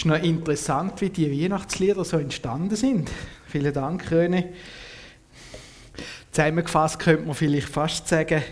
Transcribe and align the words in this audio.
ist 0.00 0.06
noch 0.06 0.22
interessant, 0.22 0.98
wie 1.02 1.10
die 1.10 1.30
Weihnachtslieder 1.30 2.06
so 2.06 2.16
entstanden 2.16 2.74
sind. 2.74 3.10
Vielen 3.46 3.74
Dank, 3.74 4.10
Röne. 4.10 4.48
Zusammengefasst 6.30 6.98
könnte 6.98 7.26
man 7.26 7.34
vielleicht 7.34 7.68
fast 7.68 8.08
sagen, 8.08 8.42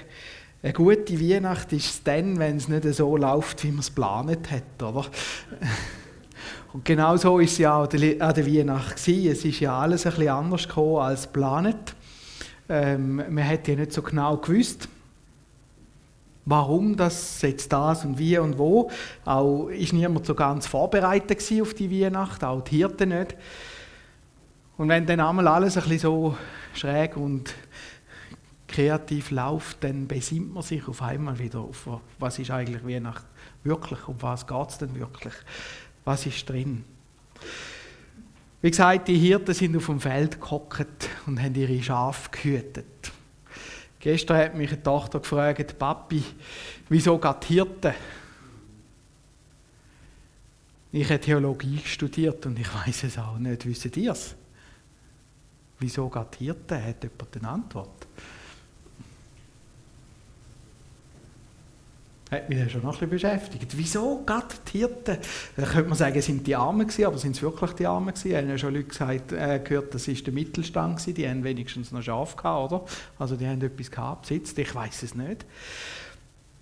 eine 0.62 0.72
gute 0.74 1.18
Weihnacht 1.18 1.72
ist 1.72 1.86
es 1.86 2.02
dann, 2.02 2.38
wenn 2.38 2.58
es 2.58 2.68
nicht 2.68 2.84
so 2.92 3.16
läuft, 3.16 3.64
wie 3.64 3.70
man 3.70 3.78
es 3.78 3.94
geplant 3.94 4.50
hat, 4.50 4.82
oder? 4.82 5.06
Und 6.74 6.84
genau 6.84 7.16
so 7.16 7.38
ist 7.38 7.52
es 7.52 7.58
ja 7.58 7.76
auch 7.76 7.84
an 7.84 7.98
der 7.98 8.46
Weihnacht. 8.46 8.96
Es 8.98 9.08
ist 9.08 9.60
ja 9.60 9.78
alles 9.78 10.04
ein 10.04 10.12
bisschen 10.12 10.28
anders 10.28 10.68
gekommen 10.68 10.96
als 10.96 11.32
geplant. 11.32 11.94
Ähm, 12.68 13.16
man 13.16 13.38
hätte 13.38 13.72
ja 13.72 13.78
nicht 13.78 13.94
so 13.94 14.02
genau 14.02 14.36
gewusst, 14.36 14.86
warum 16.48 16.96
das 16.96 17.42
jetzt 17.42 17.72
das 17.72 18.04
und 18.04 18.18
wie 18.18 18.38
und 18.38 18.58
wo. 18.58 18.90
Auch 19.24 19.68
ist 19.68 19.92
niemand 19.92 20.24
so 20.24 20.34
ganz 20.34 20.66
vorbereitet 20.66 21.42
auf 21.60 21.74
die 21.74 21.90
Weihnacht, 21.90 22.42
auch 22.42 22.62
die 22.62 22.78
Hirten 22.78 23.10
nicht. 23.10 23.36
Und 24.78 24.88
wenn 24.88 25.04
dann 25.06 25.20
einmal 25.20 25.46
alles 25.46 25.76
ein 25.76 25.82
bisschen 25.82 25.98
so 25.98 26.36
schräg 26.72 27.16
und 27.16 27.54
kreativ 28.66 29.30
läuft, 29.30 29.84
dann 29.84 30.06
besinnt 30.06 30.54
man 30.54 30.62
sich 30.62 30.86
auf 30.88 31.02
einmal 31.02 31.38
wieder 31.38 31.60
auf, 31.60 31.88
was 32.18 32.38
ist 32.38 32.50
eigentlich 32.50 32.86
Weihnacht 32.86 33.26
wirklich, 33.64 34.08
um 34.08 34.16
was 34.20 34.46
geht 34.46 34.68
es 34.68 34.78
denn 34.78 34.98
wirklich, 34.98 35.34
was 36.04 36.24
ist 36.24 36.48
drin. 36.48 36.84
Wie 38.62 38.70
gesagt, 38.70 39.08
die 39.08 39.18
Hirten 39.18 39.54
sind 39.54 39.76
auf 39.76 39.86
dem 39.86 40.00
Feld 40.00 40.40
gehockt 40.40 41.08
und 41.26 41.42
haben 41.42 41.54
ihre 41.54 41.82
Schafe 41.82 42.30
gehütet. 42.30 43.12
Gestern 44.08 44.38
hat 44.38 44.54
mich 44.54 44.72
eine 44.72 44.82
Tochter 44.82 45.20
gefragt, 45.20 45.78
Papi, 45.78 46.24
wieso 46.88 47.18
geht 47.18 47.44
Hirten? 47.44 47.92
Ich 50.90 51.04
habe 51.10 51.20
Theologie 51.20 51.78
studiert 51.84 52.46
und 52.46 52.58
ich 52.58 52.74
weiß 52.74 53.04
es 53.04 53.18
auch 53.18 53.36
nicht. 53.36 53.66
Wisst 53.66 53.94
ihr 53.98 54.12
es? 54.12 54.34
Wieso 55.78 56.08
geht 56.08 56.36
Hirten? 56.36 56.82
Hat 56.82 57.02
jemand 57.02 57.36
eine 57.36 57.48
Antwort? 57.50 58.06
Hat 62.30 62.48
mich 62.48 62.70
schon 62.70 62.82
noch 62.82 63.00
ein 63.00 63.08
bisschen 63.08 63.30
beschäftigt. 63.30 63.76
Wieso 63.76 64.22
gerade 64.26 64.48
die 64.70 64.78
Hirten? 64.78 65.16
Da 65.56 65.62
könnte 65.62 65.88
man 65.88 65.96
sagen, 65.96 66.20
sind 66.20 66.46
die 66.46 66.54
Armen 66.54 66.86
gewesen, 66.86 67.06
aber 67.06 67.16
sind 67.16 67.36
es 67.36 67.42
wirklich 67.42 67.72
die 67.72 67.86
Armen 67.86 68.08
gewesen? 68.08 68.30
Ich 68.30 68.36
habe 68.36 68.48
ja 68.48 68.58
schon 68.58 68.74
Leute 68.74 68.88
gesagt, 68.88 69.32
äh, 69.32 69.60
gehört, 69.64 69.94
das 69.94 70.08
ist 70.08 70.26
der 70.26 70.34
Mittelstand 70.34 70.98
gewesen, 70.98 71.14
die 71.14 71.28
haben 71.28 71.42
wenigstens 71.42 71.90
noch 71.90 72.02
Schaf 72.02 72.36
gehabt, 72.36 72.72
oder? 72.72 72.84
Also 73.18 73.36
die 73.36 73.46
haben 73.46 73.62
etwas 73.62 73.90
gehabt, 73.90 74.22
besitzt, 74.22 74.58
ich 74.58 74.74
weiß 74.74 75.02
es 75.02 75.14
nicht. 75.14 75.46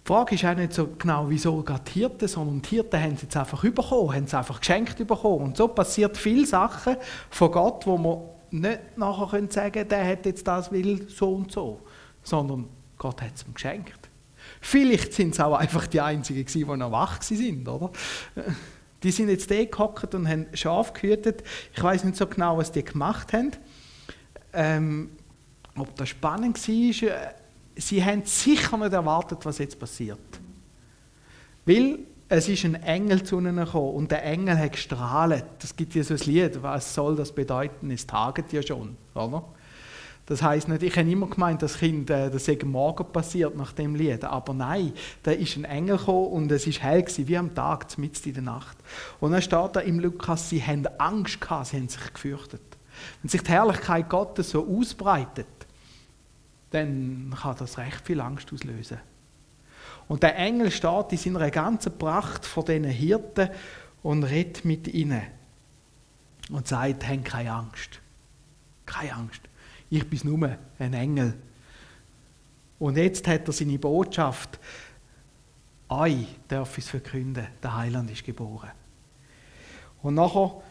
Die 0.07 0.13
Frage 0.13 0.37
ist 0.37 0.45
auch 0.45 0.55
nicht 0.55 0.73
so 0.73 0.89
genau, 0.97 1.29
wieso 1.29 1.61
gerade 1.63 1.83
die 1.93 1.99
Hirten, 1.99 2.29
sondern 2.29 2.63
die 2.63 2.69
Hirten 2.69 3.03
haben 3.03 3.15
es 3.15 3.23
jetzt 3.23 3.37
einfach 3.37 3.61
bekommen, 3.61 4.15
haben 4.15 4.25
es 4.25 4.35
einfach 4.35 4.61
geschenkt 4.61 4.99
bekommen. 4.99 5.47
Und 5.47 5.57
so 5.57 5.67
passiert 5.67 6.17
viele 6.17 6.47
Sachen 6.47 6.97
von 7.29 7.51
Gott, 7.51 7.85
wo 7.89 7.99
man 7.99 8.19
nicht 8.53 8.97
nachher 8.97 9.27
können 9.27 9.51
sagen 9.51 9.89
der 9.89 10.07
hat 10.07 10.27
jetzt 10.27 10.47
das 10.47 10.71
will 10.71 11.09
so 11.09 11.35
und 11.35 11.51
so, 11.51 11.81
sondern 12.23 12.69
Gott 12.97 13.21
hat 13.21 13.35
es 13.35 13.45
ihm 13.45 13.55
geschenkt. 13.55 14.06
Vielleicht 14.69 15.13
sind 15.13 15.33
es 15.33 15.39
auch 15.39 15.55
einfach 15.55 15.87
die 15.87 16.01
Einzigen, 16.01 16.45
die 16.45 16.65
noch 16.77 16.91
wach 16.91 17.23
sind, 17.23 17.69
oder? 17.69 17.93
Die 19.01 19.13
sind 19.13 19.29
jetzt 19.29 19.49
da 19.49 19.65
gehockt 19.65 20.13
und 20.17 20.29
haben 20.29 20.47
Schaf 20.55 20.93
gehütet. 20.93 21.45
Ich 21.73 21.81
weiß 21.81 22.03
nicht 22.03 22.17
so 22.17 22.27
genau, 22.27 22.59
was 22.59 22.73
die 22.73 22.83
gemacht 22.83 23.33
haben. 23.33 23.53
Ähm, 24.53 25.11
ob 25.77 25.95
das 25.95 26.09
spannend 26.09 26.59
war. 26.59 27.09
Äh, 27.09 27.35
sie 27.77 28.05
haben 28.05 28.25
sicher 28.25 28.77
nicht 28.77 28.93
erwartet, 28.93 29.39
was 29.45 29.59
jetzt 29.59 29.79
passiert. 29.79 30.19
Weil 31.65 32.01
es 32.29 32.49
ist 32.49 32.65
ein 32.65 32.75
Engel 32.75 33.23
zu 33.23 33.39
ihnen 33.39 33.59
gekommen 33.59 33.95
und 33.95 34.11
der 34.11 34.25
Engel 34.25 34.59
hat 34.59 34.73
gestrahlt. 34.73 35.45
Das 35.61 35.77
gibt 35.77 35.95
ja 35.95 36.03
so 36.03 36.15
ein 36.15 36.21
Lied, 36.25 36.61
was 36.61 36.93
soll 36.93 37.15
das 37.15 37.31
bedeuten? 37.31 37.93
Es 37.93 38.05
taget 38.05 38.53
ja 38.53 38.63
schon, 38.63 38.97
oder? 39.15 39.45
Das 40.27 40.43
heißt 40.43 40.67
nicht, 40.67 40.83
ich 40.83 40.97
habe 40.99 41.09
immer 41.09 41.29
gemeint, 41.29 41.63
das 41.63 41.79
Kind, 41.79 42.11
äh, 42.11 42.29
das 42.29 42.45
sei 42.45 42.59
morgen 42.65 43.07
passiert 43.13 43.57
nach 43.57 43.73
dem 43.73 43.95
Lied. 43.95 44.25
Aber 44.25 44.53
nein, 44.53 44.93
da 45.23 45.31
ist 45.31 45.57
ein 45.57 45.65
Engel 45.65 45.99
gekommen 45.99 46.27
und 46.27 46.53
es 46.53 46.67
ist 46.67 46.83
hell 46.83 47.03
gewesen, 47.03 47.29
wie 47.29 47.39
am 47.39 47.55
Tag, 47.55 47.97
mitten 47.97 48.29
in 48.29 48.35
der 48.35 48.43
Nacht. 48.43 48.77
Und 49.21 49.31
dann 49.31 49.41
steht 49.41 49.77
da 49.77 49.81
im 49.81 50.01
Lukas, 50.01 50.51
sie 50.51 50.61
haben 50.61 50.85
Angst 50.99 51.41
gehabt, 51.41 51.69
sie 51.69 51.77
haben 51.77 51.89
sich 51.89 52.13
gefürchtet. 52.13 52.61
Wenn 53.23 53.29
sich 53.29 53.43
die 53.43 53.53
Herrlichkeit 53.53 54.09
Gottes 54.09 54.51
so 54.51 54.67
ausbreitet, 54.67 55.47
dann 56.71 57.33
kann 57.41 57.57
das 57.57 57.79
recht 57.79 58.05
viel 58.05 58.21
Angst 58.21 58.53
auslösen. 58.53 58.99
Und 60.09 60.25
der 60.25 60.37
Engel 60.37 60.73
steht 60.73 61.13
in 61.13 61.19
seiner 61.19 61.51
ganzen 61.53 61.97
Pracht 61.97 62.45
vor 62.45 62.65
diesen 62.65 62.85
Hirten 62.85 63.49
und 64.03 64.25
redet 64.25 64.65
mit 64.65 64.89
ihnen 64.89 65.23
und 66.51 66.67
sagt, 66.67 67.07
habt 67.07 67.25
keine 67.25 67.53
Angst. 67.53 68.01
Keine 68.87 69.15
Angst 69.15 69.43
ich 69.91 70.09
bin 70.09 70.21
nur 70.25 70.57
ein 70.79 70.95
Engel. 70.95 71.35
Und 72.79 72.97
jetzt 72.97 73.27
hat 73.27 73.47
er 73.47 73.53
seine 73.53 73.79
Botschaft, 73.79 74.59
euch 75.89 76.27
darf 76.49 76.77
es 76.79 76.89
verkünden, 76.89 77.47
der 77.63 77.77
Heiland 77.77 78.11
ist 78.11 78.25
geboren. 78.25 78.71
Und 80.03 80.15
nachher 80.15 80.63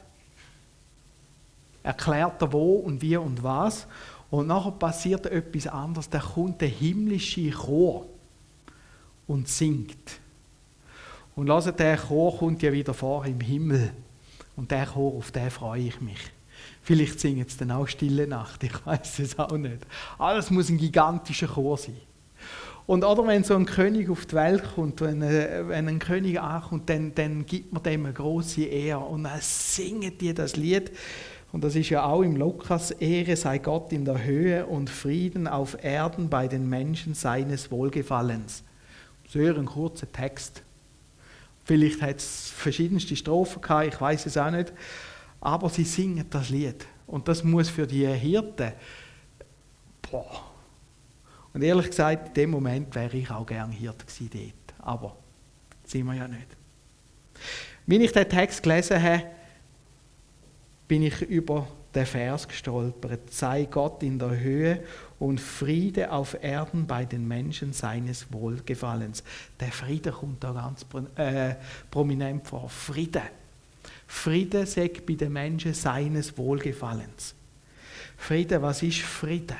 erklärt 1.83 2.41
er 2.41 2.51
wo 2.51 2.75
und 2.77 3.01
wie 3.01 3.17
und 3.17 3.41
was. 3.43 3.87
Und 4.29 4.47
nachher 4.47 4.71
passiert 4.71 5.25
etwas 5.27 5.67
anderes. 5.67 6.09
Da 6.09 6.19
kommt 6.19 6.61
der 6.61 6.67
himmlische 6.67 7.49
Chor 7.51 8.07
und 9.27 9.47
singt. 9.47 10.19
Und 11.35 11.47
lasst, 11.47 11.77
der 11.79 11.97
Chor 11.97 12.37
kommt 12.37 12.61
ja 12.61 12.71
wieder 12.71 12.93
vor 12.93 13.25
im 13.25 13.39
Himmel. 13.39 13.93
Und 14.55 14.71
der 14.71 14.85
Chor, 14.85 15.15
auf 15.15 15.31
den 15.31 15.51
freue 15.51 15.81
ich 15.81 16.01
mich. 16.01 16.31
Vielleicht 16.81 17.19
singen 17.19 17.45
sie 17.47 17.57
dann 17.57 17.71
auch 17.71 17.87
Stille 17.87 18.27
Nacht, 18.27 18.63
ich 18.63 18.85
weiß 18.85 19.19
es 19.19 19.39
auch 19.39 19.57
nicht. 19.57 19.85
Alles 20.17 20.51
muss 20.51 20.69
ein 20.69 20.77
gigantischer 20.77 21.47
Chor 21.47 21.77
sein. 21.77 21.95
Und 22.87 23.03
oder 23.03 23.25
wenn 23.25 23.43
so 23.43 23.55
ein 23.55 23.65
König 23.65 24.09
auf 24.09 24.27
die 24.27 24.35
Welt 24.35 24.63
kommt, 24.75 25.01
wenn, 25.01 25.21
äh, 25.21 25.67
wenn 25.67 25.87
ein 25.87 25.99
König 25.99 26.39
ankommt, 26.39 26.89
dann, 26.89 27.15
dann 27.15 27.45
gibt 27.45 27.73
man 27.73 27.81
dem 27.81 28.05
eine 28.05 28.13
große 28.13 28.63
Ehre 28.63 28.99
und 28.99 29.23
dann 29.23 29.39
singen 29.41 30.15
die 30.19 30.33
das 30.33 30.55
Lied. 30.55 30.91
Und 31.51 31.63
das 31.63 31.75
ist 31.75 31.89
ja 31.89 32.05
auch 32.05 32.21
im 32.21 32.35
Lukas, 32.35 32.91
Ehre 32.91 33.35
sei 33.37 33.57
Gott 33.57 33.91
in 33.91 34.05
der 34.05 34.23
Höhe 34.23 34.65
und 34.67 34.89
Frieden 34.89 35.47
auf 35.47 35.83
Erden 35.83 36.29
bei 36.29 36.47
den 36.47 36.69
Menschen 36.69 37.13
seines 37.15 37.71
Wohlgefallens. 37.71 38.63
Sehr 39.27 39.57
ein 39.57 39.65
kurzer 39.65 40.11
Text. 40.11 40.61
Vielleicht 41.63 42.01
hat 42.03 42.17
es 42.17 42.51
verschiedenste 42.55 43.15
Strophen 43.15 43.61
gehabt, 43.61 43.87
ich 43.87 43.99
weiß 43.99 44.27
es 44.27 44.37
auch 44.37 44.51
nicht 44.51 44.71
aber 45.45 45.69
sie 45.69 45.83
singen 45.83 46.25
das 46.27 46.49
Lied. 46.49 46.87
Und 47.05 47.27
das 47.27 47.43
muss 47.43 47.69
für 47.69 47.85
die 47.85 48.07
Hirten, 48.07 48.73
boah. 50.01 50.43
Und 51.53 51.61
ehrlich 51.61 51.85
gesagt, 51.87 52.29
in 52.29 52.33
dem 52.33 52.49
Moment 52.49 52.93
wäre 52.95 53.15
ich 53.15 53.29
auch 53.29 53.45
gern 53.45 53.71
Hirte 53.71 54.05
gewesen 54.07 54.29
dort. 54.33 54.79
Aber 54.87 55.15
sind 55.83 56.07
wir 56.07 56.15
ja 56.15 56.27
nicht. 56.27 56.47
Wenn 57.85 58.01
ich 58.01 58.11
den 58.11 58.27
Text 58.27 58.63
gelesen 58.63 59.01
habe, 59.01 59.23
bin 60.87 61.03
ich 61.03 61.21
über 61.21 61.67
den 61.93 62.07
Vers 62.07 62.47
gestolpert. 62.47 63.31
Sei 63.31 63.65
Gott 63.65 64.01
in 64.01 64.17
der 64.17 64.39
Höhe 64.39 64.83
und 65.19 65.39
Friede 65.39 66.11
auf 66.11 66.35
Erden 66.43 66.87
bei 66.87 67.05
den 67.05 67.27
Menschen 67.27 67.71
seines 67.71 68.33
Wohlgefallens. 68.33 69.23
Der 69.59 69.71
Friede 69.71 70.11
kommt 70.11 70.43
da 70.43 70.53
ganz 70.53 70.87
äh, 71.17 71.53
prominent 71.91 72.47
vor. 72.47 72.67
Friede. 72.67 73.21
Friede 74.07 74.65
sagt 74.65 75.05
bei 75.05 75.13
den 75.13 75.33
Menschen 75.33 75.73
seines 75.73 76.37
Wohlgefallens. 76.37 77.35
Friede, 78.17 78.61
was 78.61 78.81
ist 78.83 79.01
Friede? 79.01 79.55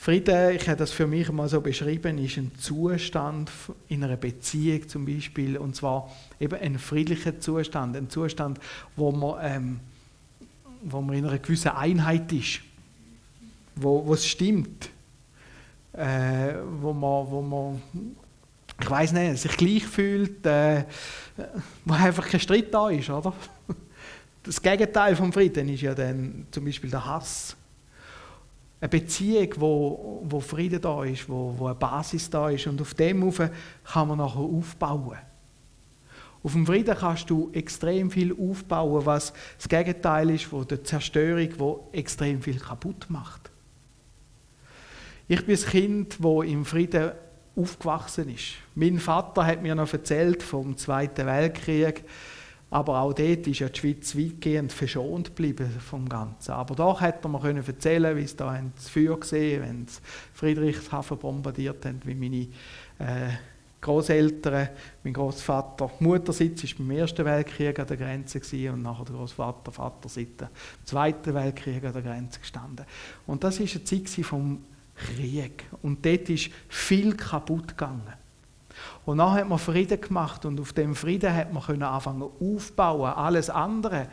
Friede, 0.00 0.54
ich 0.54 0.66
habe 0.66 0.78
das 0.78 0.92
für 0.92 1.06
mich 1.06 1.30
mal 1.30 1.46
so 1.46 1.60
beschrieben, 1.60 2.16
ist 2.16 2.38
ein 2.38 2.52
Zustand 2.58 3.50
in 3.88 4.02
einer 4.02 4.16
Beziehung 4.16 4.88
zum 4.88 5.04
Beispiel, 5.04 5.58
und 5.58 5.76
zwar 5.76 6.10
eben 6.40 6.58
ein 6.58 6.78
friedlicher 6.78 7.38
Zustand, 7.38 7.94
ein 7.96 8.08
Zustand, 8.08 8.58
wo 8.96 9.12
man, 9.12 9.38
ähm, 9.42 9.80
wo 10.82 11.02
man 11.02 11.16
in 11.16 11.26
einer 11.26 11.38
gewissen 11.38 11.72
Einheit 11.72 12.32
ist, 12.32 12.60
wo, 13.76 14.10
es 14.14 14.26
stimmt, 14.26 14.88
äh, 15.92 16.54
wo, 16.80 16.94
man, 16.94 17.30
wo 17.30 17.42
man 17.42 17.82
ich 18.80 18.90
weiß 18.90 19.12
nicht, 19.12 19.38
sich 19.38 19.56
gleich 19.56 19.86
fühlt, 19.86 20.44
äh, 20.46 20.84
wo 21.84 21.94
einfach 21.94 22.28
kein 22.28 22.40
Streit 22.40 22.72
da 22.72 22.90
ist, 22.90 23.10
oder? 23.10 23.32
Das 24.42 24.60
Gegenteil 24.60 25.14
vom 25.16 25.32
Frieden 25.32 25.68
ist 25.68 25.82
ja 25.82 25.94
dann 25.94 26.46
zum 26.50 26.64
Beispiel 26.64 26.90
der 26.90 27.04
Hass. 27.04 27.54
Eine 28.80 28.88
Beziehung, 28.88 29.48
wo, 29.56 30.22
wo 30.24 30.40
Frieden 30.40 30.80
da 30.80 31.04
ist, 31.04 31.28
wo, 31.28 31.54
wo 31.58 31.66
eine 31.66 31.74
Basis 31.74 32.30
da 32.30 32.48
ist 32.48 32.66
und 32.66 32.80
auf 32.80 32.94
dem 32.94 33.22
auf 33.22 33.36
kann 33.36 34.08
man 34.08 34.16
nachher 34.16 34.40
aufbauen. 34.40 35.18
Auf 36.42 36.52
dem 36.52 36.64
Frieden 36.64 36.96
kannst 36.96 37.28
du 37.28 37.50
extrem 37.52 38.10
viel 38.10 38.34
aufbauen, 38.34 39.04
was 39.04 39.34
das 39.58 39.68
Gegenteil 39.68 40.30
ist 40.30 40.44
von 40.44 40.66
der 40.66 40.82
Zerstörung, 40.82 41.50
wo 41.58 41.88
extrem 41.92 42.40
viel 42.40 42.58
kaputt 42.58 43.06
macht. 43.10 43.50
Ich 45.28 45.44
bin 45.44 45.54
ein 45.54 45.62
Kind, 45.62 46.16
wo 46.22 46.42
im 46.42 46.64
Frieden 46.64 47.12
aufgewachsen 47.56 48.28
ist. 48.28 48.54
Mein 48.74 48.98
Vater 48.98 49.44
hat 49.44 49.62
mir 49.62 49.74
noch 49.74 49.92
erzählt 49.92 50.42
vom 50.42 50.76
Zweiten 50.76 51.26
Weltkrieg, 51.26 52.04
Aber 52.70 53.00
auch 53.00 53.12
dort 53.12 53.46
ist 53.48 53.58
ja 53.58 53.68
die 53.68 53.78
Schweiz 53.80 54.16
weitgehend 54.16 54.72
verschont 54.72 55.28
geblieben 55.28 55.68
vom 55.80 56.08
Ganzen. 56.08 56.52
Aber 56.52 56.76
doch 56.76 57.00
hätte 57.00 57.28
man 57.28 57.42
können 57.42 57.64
erzählen, 57.66 58.16
wie 58.16 58.22
es 58.22 58.36
da 58.36 58.56
das 58.76 58.88
Feuer 58.88 59.18
gesehen, 59.18 59.62
wenn 59.62 59.88
sie 59.88 60.00
Friedrichshafen 60.34 61.18
bombardiert 61.18 61.84
haben, 61.84 62.00
wie 62.04 62.14
meine 62.14 62.46
äh, 63.00 63.32
Großeltern, 63.80 64.68
mein 65.02 65.12
Großvater, 65.14 65.90
Muttersitz 65.98 66.62
ist 66.62 66.78
beim 66.78 66.90
Ersten 66.92 67.24
Weltkrieg 67.24 67.76
an 67.80 67.86
der 67.88 67.96
Grenze 67.96 68.38
gewesen, 68.38 68.74
und 68.74 68.82
nachher 68.82 69.06
der 69.06 69.16
Großvater, 69.16 69.72
Vatersitz, 69.72 70.42
im 70.42 70.48
Zweiten 70.84 71.34
Weltkrieg 71.34 71.82
an 71.82 71.92
der 71.92 72.02
Grenze 72.02 72.38
gestanden. 72.38 72.86
Und 73.26 73.42
das 73.42 73.58
ist 73.58 73.74
eine 73.74 73.84
Zeit 73.84 74.08
vom 74.24 74.60
Krieg. 75.00 75.64
Und 75.82 76.04
dort 76.04 76.28
ist 76.28 76.50
viel 76.68 77.16
kaputt 77.16 77.68
gegangen. 77.68 78.12
Und 79.04 79.18
dann 79.18 79.32
hat 79.32 79.48
man 79.48 79.58
Frieden 79.58 80.00
gemacht 80.00 80.44
und 80.44 80.60
auf 80.60 80.72
dem 80.72 80.94
Frieden 80.94 81.34
hat 81.34 81.52
man 81.52 81.62
können 81.62 81.82
anfangen 81.82 82.22
aufbauen. 82.22 83.12
Alles 83.12 83.50
andere, 83.50 84.08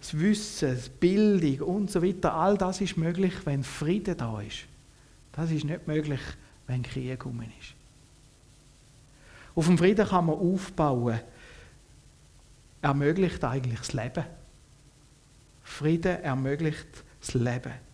das 0.00 0.18
Wissen, 0.18 0.76
die 0.76 0.90
Bildung 1.00 1.68
und 1.68 1.90
so 1.90 2.02
weiter, 2.02 2.34
all 2.34 2.56
das 2.56 2.80
ist 2.80 2.96
möglich, 2.96 3.34
wenn 3.44 3.64
Frieden 3.64 4.16
da 4.16 4.40
ist. 4.40 4.64
Das 5.32 5.50
ist 5.50 5.64
nicht 5.64 5.86
möglich, 5.86 6.20
wenn 6.66 6.82
Krieg 6.82 7.18
herum 7.18 7.42
ist. 7.60 7.74
Auf 9.54 9.66
dem 9.66 9.78
Frieden 9.78 10.06
kann 10.06 10.26
man 10.26 10.36
aufbauen. 10.36 11.20
Ermöglicht 12.80 13.42
eigentlich 13.44 13.80
das 13.80 13.92
Leben. 13.92 14.24
Frieden 15.64 16.22
ermöglicht 16.22 17.04
das 17.20 17.34
Leben. 17.34 17.87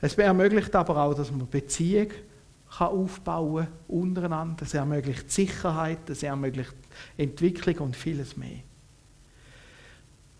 Es 0.00 0.14
ermöglicht 0.14 0.74
aber 0.74 1.02
auch, 1.02 1.14
dass 1.14 1.30
man 1.30 1.48
Beziehung 1.48 2.08
kann 2.76 2.88
aufbauen 2.88 3.68
untereinander. 3.88 4.64
Es 4.64 4.74
ermöglicht 4.74 5.30
Sicherheit, 5.30 6.10
es 6.10 6.22
ermöglicht 6.22 6.74
Entwicklung 7.16 7.78
und 7.78 7.96
vieles 7.96 8.36
mehr. 8.36 8.60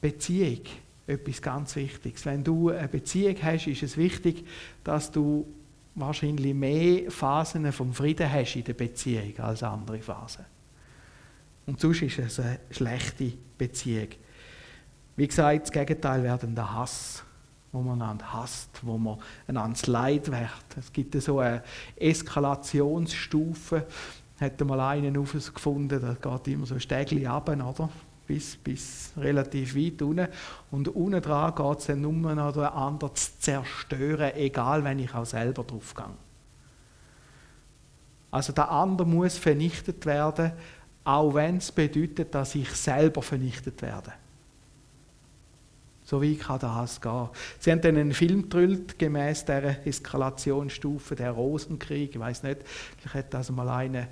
Beziehung, 0.01 0.61
etwas 1.07 1.41
ganz 1.41 1.77
Wichtiges. 1.77 2.27
Wenn 2.27 2.43
du 2.43 2.71
eine 2.71 2.89
Beziehung 2.89 3.37
hast, 3.43 3.67
ist 3.67 3.83
es 3.83 3.97
wichtig, 3.97 4.45
dass 4.83 5.11
du 5.11 5.47
wahrscheinlich 5.95 6.55
mehr 6.55 7.11
Phasen 7.11 7.71
vom 7.73 7.95
Frieden 7.95 8.31
hast 8.31 8.57
in 8.57 8.65
der 8.65 8.75
Beziehung 8.75 9.39
als 9.39 9.63
andere 9.63 10.01
Phasen. 10.01 10.45
Und 11.67 11.81
sonst 11.81 12.03
ist 12.03 12.19
es 12.19 12.41
eine 12.41 12.59
schlechte 12.71 13.33
Beziehung. 13.57 14.09
Wie 15.17 15.29
gesagt, 15.29 15.63
das 15.63 15.73
Gegenteil 15.73 16.23
wäre 16.23 16.39
dann 16.39 16.55
der 16.55 16.75
Hass 16.75 17.23
wo 17.75 17.83
man 17.83 18.01
einander 18.01 18.33
hasst, 18.33 18.71
wo 18.83 18.97
man 18.97 19.19
einander 19.49 19.91
Leid 19.91 20.31
wird. 20.31 20.79
Es 20.79 20.93
gibt 20.93 21.21
so 21.21 21.41
eine 21.41 21.63
Eskalationsstufe. 21.97 23.87
Hätte 24.39 24.65
mal 24.65 24.81
einen 24.81 25.13
gefunden, 25.25 26.01
der 26.01 26.15
geht 26.15 26.49
immer 26.49 26.67
so 26.67 26.79
Stegli 26.79 27.27
runter, 27.27 27.69
oder? 27.69 27.91
Bis, 28.27 28.57
bis 28.57 29.13
relativ 29.17 29.77
weit 29.77 30.01
unten. 30.03 30.29
Und 30.71 30.89
unten 30.89 31.21
dran 31.21 31.55
geht 31.55 31.79
es 31.81 31.87
dann 31.87 32.01
nur 32.01 32.35
noch, 32.35 32.53
den 32.53 32.63
anderen 32.63 33.15
zu 33.17 33.39
zerstören, 33.39 34.33
egal 34.37 34.83
wenn 34.85 35.01
ich 35.01 35.13
auch 35.13 35.27
selber 35.27 35.65
drauf 35.65 35.95
gehe. 35.95 36.05
Also 38.31 38.53
der 38.53 38.71
andere 38.71 39.07
muss 39.07 39.37
vernichtet 39.37 40.07
werden, 40.07 40.53
auch 41.03 41.35
wenn 41.35 41.59
es 41.59 41.71
bedeutet, 41.71 42.35
dass 42.35 42.55
ich 42.55 42.71
selber 42.71 43.21
vernichtet 43.21 43.83
werde. 43.83 44.13
So 46.05 46.21
wie 46.21 46.37
kann 46.37 46.61
das 46.61 47.01
gehen? 47.01 47.29
Sie 47.59 47.73
haben 47.73 47.81
dann 47.81 47.97
einen 47.97 48.13
Film 48.13 48.43
gedrüllt, 48.43 48.99
gemäß 48.99 49.47
der 49.47 49.87
Eskalationsstufe, 49.87 51.15
der 51.15 51.31
Rosenkrieg. 51.31 52.15
Ich 52.15 52.21
weiß 52.21 52.43
nicht, 52.43 52.59
vielleicht 52.99 53.15
hat 53.15 53.35
das 53.35 53.51
mal 53.51 53.69
einer 53.71 54.09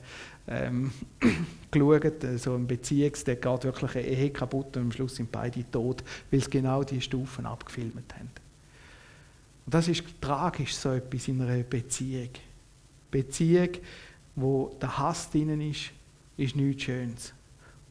ähm, 0.49 0.91
geschaut, 1.71 2.25
äh, 2.25 2.39
so 2.39 2.55
ein 2.55 2.67
Beziehungs, 2.67 3.25
der 3.25 3.37
geht 3.37 3.65
wirklich 3.65 3.95
eine 3.95 4.07
Ehe 4.07 4.31
kaputt 4.31 4.77
und 4.77 4.85
am 4.85 4.93
Schluss 4.93 5.17
sind 5.17 5.31
beide 5.31 5.71
tot, 5.71 6.03
weil 6.31 6.41
sie 6.41 6.51
genau 6.51 6.83
diese 6.83 7.03
Stufen 7.03 7.45
abgefilmt 7.45 8.15
haben. 8.15 8.31
Und 9.67 9.75
das 9.75 9.87
ist 9.87 10.03
tragisch, 10.21 10.75
so 10.75 10.93
etwas 10.93 11.29
in 11.29 11.43
einer 11.43 11.63
Beziehung. 11.63 12.31
Beziehung, 13.11 13.69
wo 14.35 14.75
der 14.81 14.99
Hass 14.99 15.31
drin 15.31 15.61
ist, 15.61 15.91
ist 16.37 16.57
nichts 16.57 16.85
Schönes. 16.85 17.35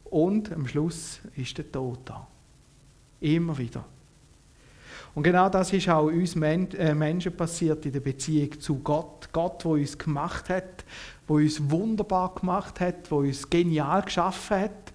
Und 0.04 0.52
am 0.52 0.66
Schluss 0.66 1.20
ist 1.36 1.56
der 1.56 1.70
Tod 1.70 2.00
da. 2.04 2.26
Immer 3.20 3.56
wieder. 3.56 3.86
Und 5.14 5.24
genau 5.24 5.48
das 5.48 5.72
ist 5.72 5.88
auch 5.88 6.06
uns 6.06 6.34
äh, 6.36 6.94
Menschen 6.94 7.36
passiert 7.36 7.84
in 7.84 7.92
der 7.92 8.00
Beziehung 8.00 8.58
zu 8.60 8.76
Gott. 8.78 9.28
Gott, 9.32 9.62
der 9.62 9.72
uns 9.72 9.98
gemacht 9.98 10.48
hat, 10.48 10.84
der 11.28 11.36
uns 11.36 11.70
wunderbar 11.70 12.34
gemacht 12.34 12.80
hat, 12.80 13.10
der 13.10 13.18
uns 13.18 13.48
genial 13.48 14.02
geschaffen 14.02 14.60
hat. 14.60 14.92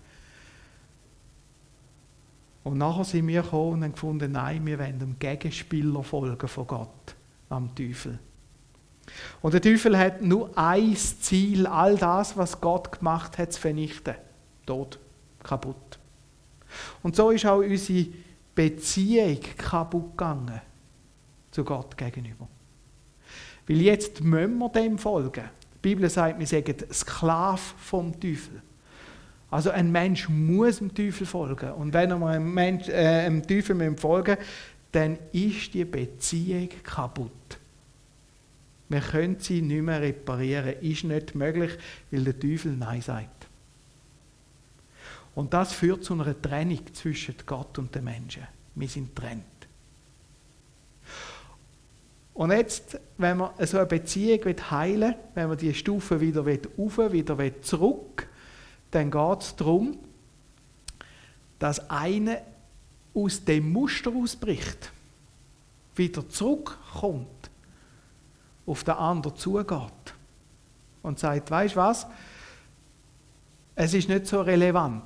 Und 2.63 2.79
nachher 2.79 3.05
sind 3.05 3.27
wir 3.27 3.43
gekommen 3.43 3.73
und 3.73 3.83
haben 3.83 3.93
gefunden, 3.93 4.31
nein, 4.31 4.65
wir 4.65 4.79
wollen 4.79 4.99
dem 4.99 5.19
Gegenspieler 5.19 6.03
folgen 6.03 6.47
von 6.47 6.67
Gott, 6.67 7.15
am 7.49 7.73
Teufel. 7.75 8.19
Und 9.41 9.53
der 9.53 9.61
Teufel 9.61 9.97
hat 9.97 10.21
nur 10.21 10.49
ein 10.57 10.95
Ziel, 10.95 11.65
all 11.67 11.95
das, 11.95 12.35
was 12.35 12.59
Gott 12.59 12.99
gemacht 12.99 13.37
hat, 13.37 13.53
zu 13.53 13.61
vernichten. 13.61 14.15
Tod, 14.65 14.99
kaputt. 15.43 15.99
Und 17.03 17.15
so 17.15 17.29
ist 17.29 17.45
auch 17.45 17.59
unsere 17.59 18.07
Beziehung 18.57 19.39
kaputt 19.55 20.17
gegangen 20.17 20.61
zu 21.51 21.63
Gott 21.63 21.95
gegenüber. 21.95 22.47
Weil 23.67 23.81
jetzt 23.81 24.21
müssen 24.21 24.57
wir 24.57 24.69
dem 24.69 24.97
folgen. 24.97 25.43
Die 25.75 25.79
Bibel 25.79 26.09
sagt, 26.09 26.39
wir 26.39 26.47
sagen 26.47 26.75
Sklave 26.91 27.61
vom 27.77 28.19
Teufel. 28.19 28.63
Also 29.51 29.69
ein 29.69 29.91
Mensch 29.91 30.27
muss 30.27 30.79
dem 30.79 30.93
Teufel 30.93 31.27
folgen. 31.27 31.71
Und 31.73 31.93
wenn 31.93 32.09
wir 32.19 32.27
einem, 32.27 32.51
Mensch, 32.51 32.89
äh, 32.89 33.25
einem 33.25 33.45
Teufel 33.45 33.95
folgen 33.95 34.37
dann 34.91 35.19
ist 35.33 35.75
die 35.75 35.85
Beziehung 35.85 36.69
kaputt. 36.81 37.59
Wir 38.89 39.01
können 39.01 39.37
sie 39.39 39.61
nicht 39.61 39.83
mehr 39.83 40.01
reparieren. 40.01 40.81
Ist 40.81 41.03
nicht 41.03 41.35
möglich, 41.35 41.73
weil 42.09 42.23
der 42.23 42.39
Teufel 42.39 42.75
Nein 42.75 43.01
sagt. 43.01 43.36
Und 45.37 45.53
das 45.53 45.71
führt 45.71 46.03
zu 46.03 46.15
einer 46.15 46.41
Trennung 46.41 46.81
zwischen 46.95 47.35
Gott 47.45 47.77
und 47.77 47.93
den 47.93 48.05
Menschen. 48.05 48.47
Wir 48.73 48.87
sind 48.87 49.15
trennt. 49.15 49.43
Und 52.33 52.49
jetzt, 52.49 52.99
wenn 53.19 53.37
man 53.37 53.51
so 53.59 53.77
eine 53.77 53.85
Beziehung 53.85 54.41
heilen 54.71 55.11
will, 55.11 55.17
wenn 55.35 55.49
man 55.49 55.57
die 55.59 55.75
Stufe 55.75 56.19
wieder 56.19 56.41
auf, 56.41 56.97
wieder 57.11 57.61
zurück, 57.61 58.27
dann 58.89 59.11
geht 59.11 59.41
es 59.41 59.55
darum, 59.55 59.99
dass 61.59 61.87
einer 61.87 62.41
aus 63.13 63.45
dem 63.45 63.71
Muster 63.71 64.11
ausbricht, 64.15 64.91
wieder 65.95 66.27
zurückkommt, 66.27 67.51
auf 68.65 68.83
den 68.83 68.95
anderen 68.95 69.35
zugeht 69.35 70.15
und 71.03 71.19
sagt, 71.19 71.51
weißt 71.51 71.75
du 71.75 71.79
was, 71.79 72.07
es 73.79 73.93
ist 73.93 74.09
nicht 74.09 74.25
so 74.25 74.41
relevant, 74.41 75.03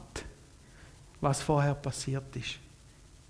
was 1.22 1.42
vorher 1.42 1.75
passiert 1.75 2.36
ist. 2.36 2.60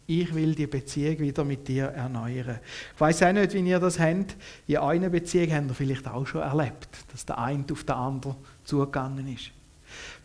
Ich 0.07 0.33
will 0.33 0.55
die 0.55 0.67
Beziehung 0.67 1.19
wieder 1.19 1.43
mit 1.43 1.67
dir 1.67 1.85
erneuern. 1.85 2.59
Ich 2.95 2.99
weiß 2.99 3.23
auch 3.23 3.31
nicht, 3.31 3.53
wie 3.53 3.59
ihr 3.59 3.79
das 3.79 3.99
habt. 3.99 4.35
In 4.67 4.77
einer 4.77 5.09
Beziehung 5.09 5.53
habt 5.53 5.67
ihr 5.69 5.73
vielleicht 5.73 6.07
auch 6.07 6.25
schon 6.25 6.41
erlebt, 6.41 6.89
dass 7.11 7.25
der 7.25 7.37
eine 7.37 7.63
auf 7.71 7.83
den 7.83 7.95
anderen 7.95 8.35
zugegangen 8.63 9.27
ist. 9.33 9.51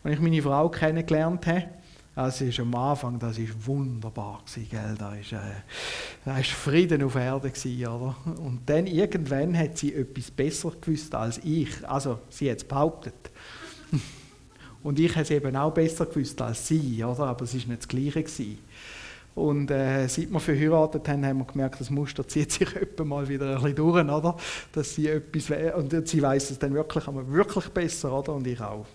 Als 0.03 0.15
ich 0.15 0.19
meine 0.19 0.41
Frau 0.41 0.69
kennengelernt 0.69 1.45
habe, 1.47 1.69
also 2.15 2.45
ist 2.45 2.59
am 2.59 2.73
Anfang, 2.73 3.19
das 3.19 3.37
ist 3.37 3.53
wunderbar 3.67 4.41
gell? 4.55 4.95
Da 4.97 5.13
ist, 5.13 5.33
äh, 5.33 5.37
da 6.25 6.39
ist 6.39 6.49
Frieden 6.49 7.03
auf 7.03 7.13
Erde 7.13 7.51
oder? 7.87 8.15
Und 8.39 8.61
dann 8.65 8.87
irgendwann 8.87 9.55
hat 9.55 9.77
sie 9.77 9.93
etwas 9.93 10.31
besser 10.31 10.71
gewusst 10.81 11.13
als 11.13 11.37
ich. 11.43 11.87
Also 11.87 12.19
sie 12.29 12.49
hat 12.49 12.57
es 12.57 12.63
behauptet. 12.63 13.13
Und 14.83 14.99
ich 14.99 15.11
habe 15.11 15.21
es 15.21 15.31
eben 15.31 15.55
auch 15.55 15.73
besser 15.73 16.05
gewusst 16.05 16.41
als 16.41 16.67
sie, 16.67 17.03
oder? 17.03 17.25
aber 17.25 17.43
es 17.43 17.53
war 17.53 17.67
nicht 17.67 17.81
das 17.81 17.87
Gleiche. 17.87 18.23
Gewesen. 18.23 18.57
Und 19.37 19.69
äh, 19.69 20.07
seit 20.07 20.31
wir 20.31 20.39
verheiratet 20.39 21.07
haben, 21.07 21.23
haben 21.23 21.37
wir 21.37 21.45
gemerkt, 21.45 21.79
das 21.79 21.91
Muster 21.91 22.27
zieht 22.27 22.51
sich 22.51 22.75
etwa 22.75 23.03
mal 23.03 23.27
wieder 23.27 23.49
ein 23.49 23.55
bisschen 23.55 23.75
durch, 23.75 24.03
oder? 24.03 24.35
Dass 24.71 24.95
sie 24.95 25.07
etwas, 25.07 25.51
und 25.75 26.07
sie 26.07 26.21
weiß 26.21 26.49
es 26.49 26.57
dann 26.57 26.73
wirklich, 26.73 27.07
aber 27.07 27.27
wirklich 27.31 27.67
besser, 27.69 28.11
oder? 28.11 28.33
Und 28.33 28.47
ich 28.47 28.59
auch. 28.59 28.87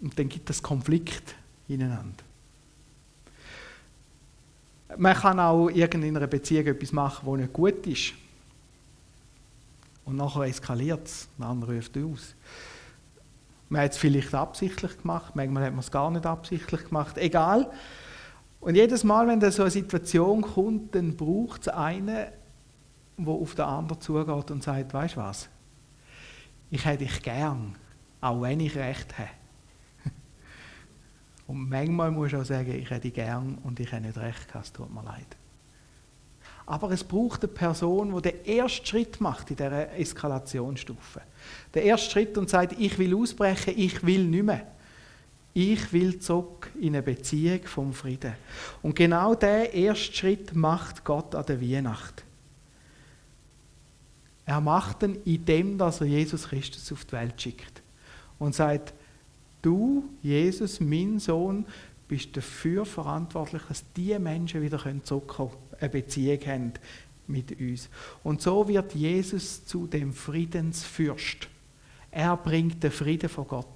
Und 0.00 0.16
dann 0.16 0.28
gibt 0.28 0.48
es 0.48 0.62
Konflikt 0.62 1.34
ineinander. 1.66 2.22
Man 4.96 5.14
kann 5.14 5.40
auch 5.40 5.68
in 5.68 6.04
einer 6.04 6.26
Beziehung 6.28 6.66
etwas 6.66 6.92
machen, 6.92 7.26
was 7.26 7.38
nicht 7.38 7.52
gut 7.52 7.84
ist. 7.86 8.12
Und 10.04 10.16
nachher 10.16 10.42
eskaliert 10.42 11.04
es, 11.04 11.26
der 11.36 11.46
andere 11.46 11.74
ruft 11.74 11.96
aus. 11.98 12.34
Man 13.68 13.82
hat 13.82 13.92
es 13.92 13.98
vielleicht 13.98 14.34
absichtlich 14.34 14.98
gemacht, 14.98 15.34
manchmal 15.34 15.64
hat 15.64 15.72
man 15.72 15.80
es 15.80 15.90
gar 15.90 16.10
nicht 16.10 16.24
absichtlich 16.24 16.84
gemacht. 16.84 17.18
Egal. 17.18 17.70
Und 18.60 18.74
jedes 18.74 19.04
Mal, 19.04 19.26
wenn 19.26 19.40
da 19.40 19.50
so 19.50 19.62
eine 19.62 19.70
Situation 19.70 20.42
kommt, 20.42 20.94
dann 20.94 21.16
braucht 21.16 21.62
es 21.62 21.68
einen, 21.68 22.26
der 23.16 23.28
auf 23.28 23.54
den 23.54 23.64
anderen 23.64 24.00
zugeht 24.00 24.50
und 24.50 24.62
sagt, 24.62 24.92
weißt 24.94 25.16
du 25.16 25.20
was? 25.20 25.48
Ich 26.70 26.84
hätte 26.84 27.04
dich 27.04 27.22
gern, 27.22 27.76
auch 28.20 28.42
wenn 28.42 28.60
ich 28.60 28.76
Recht 28.76 29.16
habe. 29.18 29.30
Und 31.46 31.68
manchmal 31.68 32.10
muss 32.10 32.28
ich 32.28 32.36
auch 32.36 32.44
sagen, 32.44 32.72
ich 32.72 32.90
hätte 32.90 33.10
gern 33.12 33.58
und 33.62 33.78
ich 33.78 33.92
habe 33.92 34.02
nicht 34.02 34.18
recht 34.18 34.48
gehabt, 34.48 34.66
es 34.66 34.72
tut 34.72 34.92
mir 34.92 35.04
leid. 35.04 35.36
Aber 36.66 36.90
es 36.90 37.04
braucht 37.04 37.44
eine 37.44 37.52
Person, 37.52 38.12
die 38.14 38.22
den 38.22 38.44
ersten 38.44 38.84
Schritt 38.84 39.20
macht 39.20 39.50
in 39.50 39.56
dieser 39.56 39.96
Eskalationsstufe. 39.96 41.20
Den 41.72 41.86
ersten 41.86 42.10
Schritt 42.10 42.36
und 42.36 42.50
sagt, 42.50 42.78
ich 42.78 42.98
will 42.98 43.14
ausbrechen, 43.14 43.74
ich 43.76 44.04
will 44.04 44.24
nicht 44.24 44.44
mehr. 44.44 44.66
Ich 45.54 45.92
will 45.92 46.18
zurück 46.18 46.70
in 46.80 46.88
eine 46.88 47.02
Beziehung 47.02 47.62
vom 47.64 47.92
Frieden. 47.92 48.34
Und 48.82 48.96
genau 48.96 49.34
diesen 49.34 49.72
ersten 49.72 50.14
Schritt 50.14 50.54
macht 50.54 51.04
Gott 51.04 51.34
an 51.34 51.46
der 51.46 51.62
Weihnacht. 51.62 52.24
Er 54.44 54.60
macht 54.60 55.02
ihn 55.02 55.18
indem, 55.24 55.78
dass 55.78 56.00
er 56.00 56.08
Jesus 56.08 56.48
Christus 56.48 56.92
auf 56.92 57.04
die 57.04 57.12
Welt 57.12 57.40
schickt. 57.40 57.82
Und 58.38 58.54
sagt, 58.54 58.92
du, 59.62 60.04
Jesus, 60.20 60.80
mein 60.80 61.18
Sohn, 61.20 61.64
bist 62.06 62.36
dafür 62.36 62.84
verantwortlich, 62.84 63.62
dass 63.68 63.84
diese 63.94 64.18
Menschen 64.18 64.62
wieder 64.62 64.78
zurückkommen 65.02 65.50
können 65.50 65.65
eine 65.80 65.90
Beziehung 65.90 66.40
haben 66.46 66.72
mit 67.26 67.58
uns. 67.58 67.88
Und 68.22 68.42
so 68.42 68.68
wird 68.68 68.94
Jesus 68.94 69.64
zu 69.64 69.86
dem 69.86 70.12
Friedensfürst. 70.12 71.48
Er 72.10 72.36
bringt 72.36 72.82
den 72.82 72.90
Frieden 72.90 73.28
von 73.28 73.46
Gott. 73.46 73.66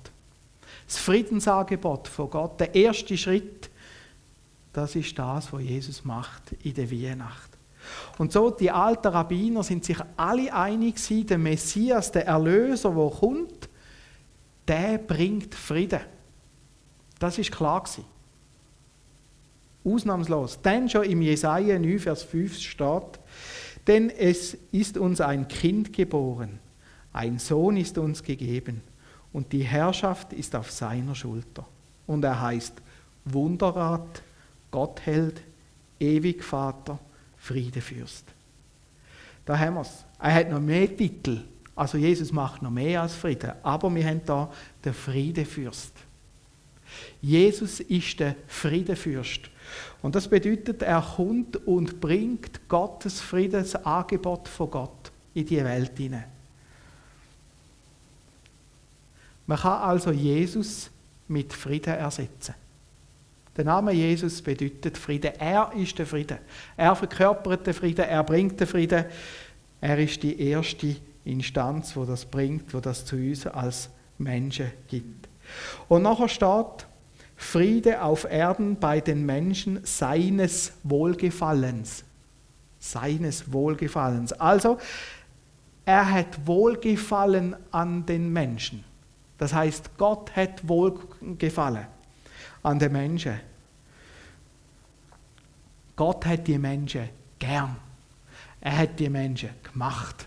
Das 0.87 0.99
Friedensangebot 0.99 2.09
von 2.09 2.31
Gott, 2.31 2.61
der 2.61 2.75
erste 2.75 3.17
Schritt, 3.17 3.71
das 4.73 4.95
ist 4.95 5.19
das, 5.19 5.53
was 5.53 5.63
Jesus 5.63 6.05
macht 6.05 6.53
in 6.63 6.75
der 6.75 6.91
Weihnacht. 6.91 7.51
Und 8.19 8.33
so, 8.33 8.51
die 8.51 8.71
alten 8.71 9.09
Rabbiner 9.09 9.63
sind 9.63 9.85
sich 9.85 9.99
alle 10.17 10.53
einig 10.53 10.97
der 11.27 11.39
Messias, 11.39 12.13
der 12.13 12.27
Erlöser, 12.27 12.91
der 12.91 13.11
kommt, 13.11 13.69
der 14.69 14.99
bringt 14.99 15.55
Frieden. 15.55 16.01
Das 17.19 17.39
ist 17.39 17.51
klar 17.51 17.83
gewesen. 17.83 18.05
Ausnahmslos. 19.85 20.61
Denn 20.63 20.89
schon 20.89 21.05
im 21.05 21.23
Jesaja 21.23 21.79
9, 21.79 21.99
Vers 21.99 22.23
5 22.25 22.59
steht, 22.59 23.21
denn 23.87 24.11
es 24.11 24.57
ist 24.73 24.99
uns 24.99 25.21
ein 25.21 25.49
Kind 25.49 25.93
geboren, 25.93 26.59
ein 27.13 27.39
Sohn 27.39 27.77
ist 27.77 27.99
uns 27.99 28.23
gegeben 28.23 28.83
und 29.33 29.53
die 29.53 29.63
Herrschaft 29.63 30.33
ist 30.33 30.55
auf 30.55 30.71
seiner 30.71 31.15
Schulter. 31.15 31.67
Und 32.07 32.25
er 32.25 32.41
heißt 32.41 32.75
Wunderrat, 33.25 34.23
Gottheld, 34.71 35.41
ewig 35.99 36.43
Vater, 36.43 36.99
Friedefürst. 37.39 38.25
Da 39.45 39.59
haben 39.59 39.75
wir 39.75 39.81
es. 39.83 40.05
Er 40.21 40.35
hat 40.35 40.51
noch 40.51 40.61
mehr 40.61 40.95
Titel. 40.97 41.41
Also 41.75 41.99
Jesus 41.99 42.33
macht 42.33 42.63
noch 42.63 42.71
mehr 42.71 43.03
als 43.03 43.15
Frieden. 43.15 43.53
Aber 43.63 43.93
wir 43.95 44.07
haben 44.07 44.21
da 44.25 44.53
den 44.85 44.93
Friedefürst. 44.93 45.93
Jesus 47.21 47.81
ist 47.81 48.21
der 48.21 48.37
Friedefürst. 48.47 49.51
Und 50.03 50.15
das 50.15 50.29
bedeutet, 50.29 50.83
er 50.83 51.03
kommt 51.17 51.57
und 51.67 52.01
bringt 52.01 52.69
Gottes 52.69 53.21
Friedensangebot 53.21 54.49
von 54.49 54.71
Gott 54.71 55.13
in 55.35 55.47
die 55.47 55.63
Welt 55.63 55.93
hinein. 55.97 56.25
Man 59.47 59.59
kann 59.59 59.83
also 59.83 60.11
Jesus 60.11 60.91
mit 61.29 61.53
Frieden 61.53 61.95
ersetzen. 61.95 62.55
Der 63.57 63.65
Name 63.65 63.93
Jesus 63.93 64.41
bedeutet 64.41 64.97
Frieden. 64.97 65.33
Er 65.39 65.73
ist 65.77 65.99
der 65.99 66.07
Frieden. 66.07 66.39
Er 66.77 66.95
verkörpert 66.95 67.67
den 67.67 67.75
Frieden, 67.75 68.05
er 68.05 68.23
bringt 68.23 68.59
den 68.61 68.67
Frieden. 68.67 69.05
Er 69.81 69.99
ist 69.99 70.23
die 70.23 70.41
erste 70.41 70.97
Instanz, 71.25 71.97
wo 71.97 72.05
das 72.05 72.25
bringt, 72.25 72.73
wo 72.73 72.81
das 72.81 73.05
zu 73.05 73.17
uns 73.17 73.47
als 73.47 73.91
Menschen 74.19 74.71
gibt. 74.89 75.29
Und 75.89 76.03
nachher 76.03 76.29
steht, 76.29 76.87
Friede 77.41 78.03
auf 78.03 78.25
Erden 78.25 78.77
bei 78.77 79.01
den 79.01 79.25
Menschen 79.25 79.81
seines 79.83 80.73
Wohlgefallens. 80.85 82.05
Seines 82.79 83.51
Wohlgefallens. 83.51 84.35
Also, 84.35 84.79
er 85.87 86.11
hat 86.11 86.47
Wohlgefallen 86.47 87.57
an 87.73 88.05
den 88.05 88.31
Menschen. 88.31 88.85
Das 89.39 89.55
heißt, 89.55 89.97
Gott 89.97 90.37
hat 90.37 90.69
Wohlgefallen 90.69 91.87
an 92.63 92.79
den 92.79 92.93
Menschen. 92.93 93.41
Gott 95.97 96.27
hat 96.27 96.47
die 96.47 96.59
Menschen 96.59 97.09
gern. 97.39 97.75
Er 98.61 98.79
hat 98.79 99.01
die 99.01 99.09
Menschen 99.09 99.51
gemacht. 99.63 100.27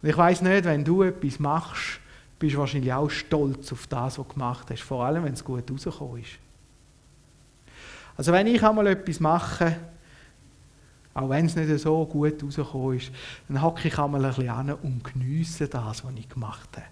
Und 0.00 0.08
ich 0.08 0.16
weiß 0.16 0.40
nicht, 0.42 0.64
wenn 0.64 0.84
du 0.84 1.02
etwas 1.02 1.40
machst, 1.40 2.00
bist 2.38 2.54
du 2.54 2.58
wahrscheinlich 2.58 2.92
auch 2.92 3.08
stolz 3.08 3.72
auf 3.72 3.86
das, 3.86 4.18
was 4.18 4.26
du 4.26 4.34
gemacht 4.34 4.70
hast, 4.70 4.82
vor 4.82 5.04
allem 5.04 5.24
wenn 5.24 5.32
es 5.32 5.44
gut 5.44 5.70
rausgekommen 5.70 6.22
ist. 6.22 6.38
Also 8.16 8.32
wenn 8.32 8.46
ich 8.46 8.62
einmal 8.62 8.86
etwas 8.86 9.20
mache, 9.20 9.76
auch 11.14 11.28
wenn 11.30 11.46
es 11.46 11.56
nicht 11.56 11.80
so 11.80 12.04
gut 12.06 12.42
rausgekommen 12.42 12.98
ist, 12.98 13.10
dann 13.48 13.62
hocke 13.62 13.88
ich 13.88 13.98
einmal 13.98 14.24
ein 14.24 14.34
bisschen 14.34 14.50
an 14.50 14.72
und 14.72 15.02
geniesse 15.02 15.68
das, 15.68 16.04
was 16.04 16.12
ich 16.14 16.28
gemacht 16.28 16.68
habe. 16.76 16.86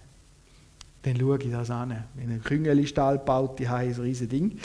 Dann 1.03 1.19
schaue 1.19 1.39
ich 1.39 1.51
das 1.51 1.71
an. 1.71 2.05
Wenn 2.15 2.31
ein 2.31 2.43
Küngelstall 2.43 3.19
baut, 3.19 3.59
die 3.59 3.69
haben 3.69 3.87
ein 3.87 3.93
riesiges 3.93 4.31
Ding. 4.31 4.59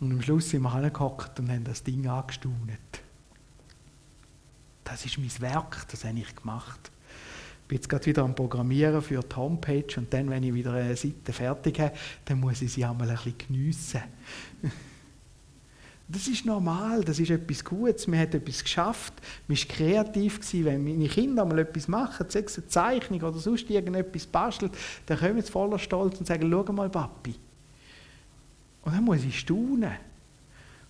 Und 0.00 0.12
am 0.12 0.22
Schluss 0.22 0.48
sind 0.48 0.62
wir 0.62 0.72
angehockt 0.72 1.38
und 1.38 1.50
haben 1.50 1.64
das 1.64 1.82
Ding 1.82 2.06
angestaunet. 2.06 3.02
Das 4.84 5.04
ist 5.04 5.18
mein 5.18 5.30
Werk, 5.40 5.86
das 5.90 6.04
habe 6.04 6.18
ich 6.18 6.34
gemacht 6.34 6.90
bin 7.70 7.76
jetzt 7.76 7.88
gerade 7.88 8.04
wieder 8.06 8.24
am 8.24 8.34
Programmieren 8.34 9.00
für 9.00 9.20
die 9.20 9.36
Homepage 9.36 9.86
und 9.96 10.12
dann, 10.12 10.28
wenn 10.28 10.42
ich 10.42 10.52
wieder 10.52 10.72
eine 10.72 10.96
Seite 10.96 11.32
fertig 11.32 11.78
habe, 11.78 11.92
dann 12.24 12.40
muss 12.40 12.60
ich 12.62 12.72
sie 12.72 12.84
einmal 12.84 13.08
ein 13.08 13.14
bisschen 13.14 13.38
geniessen. 13.38 14.02
Das 16.08 16.26
ist 16.26 16.44
normal, 16.44 17.04
das 17.04 17.20
ist 17.20 17.30
etwas 17.30 17.64
Gutes. 17.64 18.08
Man 18.08 18.18
hat 18.18 18.34
etwas 18.34 18.64
geschafft, 18.64 19.14
man 19.46 19.56
war 19.56 19.64
kreativ 19.68 20.40
gewesen. 20.40 20.64
Wenn 20.64 20.82
meine 20.82 21.06
Kinder 21.06 21.42
einmal 21.42 21.60
etwas 21.60 21.86
machen, 21.86 22.26
sei 22.28 22.40
es 22.40 22.58
eine 22.58 22.66
Zeichnung 22.66 23.22
oder 23.22 23.38
sonst 23.38 23.70
irgendetwas 23.70 24.26
bastelt, 24.26 24.72
dann 25.06 25.20
kommen 25.20 25.40
sie 25.40 25.52
voller 25.52 25.78
Stolz 25.78 26.18
und 26.18 26.26
sagen, 26.26 26.50
schau 26.50 26.72
mal, 26.72 26.90
Papi. 26.90 27.36
Und 28.82 28.92
dann 28.92 29.04
muss 29.04 29.22
ich 29.22 29.38
staunen. 29.38 29.92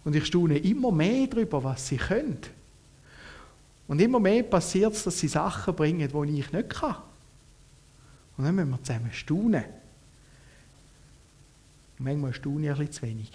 Und 0.02 0.16
ich 0.16 0.24
staune 0.24 0.56
immer 0.56 0.90
mehr 0.90 1.26
darüber, 1.26 1.62
was 1.62 1.88
sie 1.88 1.98
können. 1.98 2.40
Und 3.90 4.00
immer 4.00 4.20
mehr 4.20 4.44
passiert 4.44 4.92
es, 4.92 5.02
dass 5.02 5.18
sie 5.18 5.26
Sachen 5.26 5.74
bringen, 5.74 6.08
die 6.08 6.38
ich 6.38 6.52
nicht 6.52 6.70
kann. 6.70 6.94
Und 8.36 8.44
dann 8.44 8.54
müssen 8.54 8.70
wir 8.70 8.82
zusammen 8.84 9.12
staunen. 9.12 9.64
Manchmal 11.98 12.32
staune 12.32 12.66
ich 12.66 12.70
ein 12.70 12.76
bisschen 12.76 12.92
zu 12.92 13.02
wenig. 13.02 13.32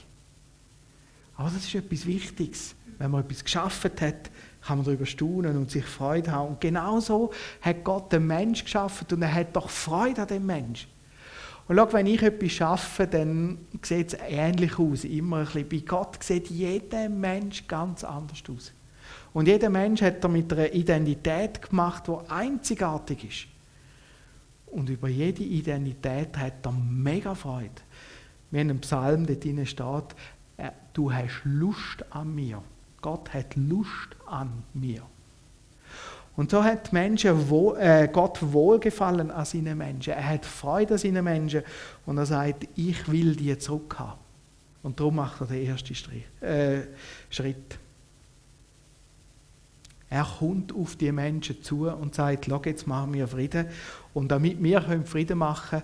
Aber 1.35 1.49
das 1.49 1.65
ist 1.65 1.75
etwas 1.75 2.05
Wichtiges. 2.05 2.73
Wenn 2.97 3.11
man 3.11 3.25
etwas 3.25 3.43
geschaffen 3.43 3.91
hat, 3.99 4.31
kann 4.65 4.77
man 4.77 4.85
darüber 4.85 5.05
staunen 5.05 5.57
und 5.57 5.71
sich 5.71 5.83
Freude 5.83 6.31
haben. 6.31 6.51
Und 6.51 6.61
genauso 6.61 7.33
hat 7.61 7.83
Gott 7.83 8.13
den 8.13 8.25
Mensch 8.25 8.63
geschaffen 8.63 9.07
und 9.11 9.23
er 9.23 9.33
hat 9.33 9.53
doch 9.57 9.69
Freude 9.69 10.21
an 10.21 10.29
dem 10.29 10.45
Mensch. 10.45 10.87
Und 11.67 11.75
schau, 11.75 11.91
wenn 11.91 12.07
ich 12.07 12.21
etwas 12.21 12.53
schaffe, 12.53 13.07
dann 13.07 13.57
sieht 13.81 14.13
es 14.13 14.19
ähnlich 14.25 14.79
aus. 14.79 15.03
Immer 15.03 15.39
ein 15.39 15.45
bisschen. 15.47 15.67
Bei 15.67 15.79
Gott 15.79 16.23
sieht 16.23 16.49
jeder 16.49 17.09
Mensch 17.09 17.67
ganz 17.67 18.05
anders 18.05 18.41
aus. 18.47 18.71
Und 19.35 19.49
jeder 19.49 19.69
Mensch 19.69 20.01
hat 20.01 20.23
er 20.23 20.29
mit 20.29 20.53
einer 20.53 20.71
Identität 20.71 21.61
gemacht, 21.61 22.07
die 22.07 22.31
einzigartig 22.31 23.25
ist. 23.25 23.47
Und 24.67 24.89
über 24.89 25.09
jede 25.09 25.43
Identität 25.43 26.37
hat 26.37 26.65
er 26.65 26.71
mega 26.71 27.35
Freude. 27.35 27.81
Wie 28.49 28.61
in 28.61 28.69
einem 28.69 28.79
Psalm 28.79 29.25
dort 29.25 29.43
drin 29.43 29.65
steht, 29.65 30.15
äh, 30.55 30.71
du 30.93 31.11
hast 31.11 31.41
Lust 31.43 32.05
an 32.11 32.33
mir. 32.33 32.63
Gott 33.01 33.33
hat 33.33 33.57
Lust 33.57 34.15
an 34.25 34.63
mir. 34.73 35.01
Und 36.37 36.51
so 36.51 36.63
hat 36.63 36.93
Menschen 36.93 37.49
wohl, 37.49 37.77
äh, 37.77 38.07
Gott 38.07 38.39
Wohlgefallen 38.41 39.31
an 39.31 39.43
seinen 39.43 39.77
Menschen. 39.77 40.13
Er 40.13 40.29
hat 40.29 40.45
Freude 40.45 40.93
an 40.93 40.97
seinen 40.97 41.25
Menschen 41.25 41.61
und 42.05 42.17
er 42.17 42.25
sagt, 42.25 42.69
ich 42.77 43.11
will 43.11 43.35
die 43.35 43.57
zurückhaben. 43.57 44.17
Und 44.81 44.97
darum 44.97 45.17
macht 45.17 45.41
er 45.41 45.47
den 45.47 45.67
ersten 45.67 45.93
Strich, 45.93 46.23
äh, 46.39 46.83
Schritt. 47.29 47.79
Er 50.15 50.23
kommt 50.39 50.73
auf 50.73 50.95
die 50.95 51.11
Menschen 51.11 51.61
zu 51.61 51.89
und 51.89 52.15
sagt, 52.15 52.45
schau, 52.45 52.61
jetzt 52.63 52.87
machen 52.87 53.13
wir 53.15 53.27
Frieden. 53.27 53.65
Und 54.13 54.29
damit 54.29 54.63
wir 54.63 54.81
Frieden 55.03 55.39
machen 55.39 55.81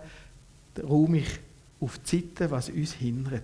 können, 0.73 0.87
räume 0.87 1.17
ich 1.17 1.39
auf 1.81 1.99
die 1.99 2.21
Seite, 2.21 2.49
was 2.49 2.69
uns 2.69 2.93
hindert. 2.93 3.43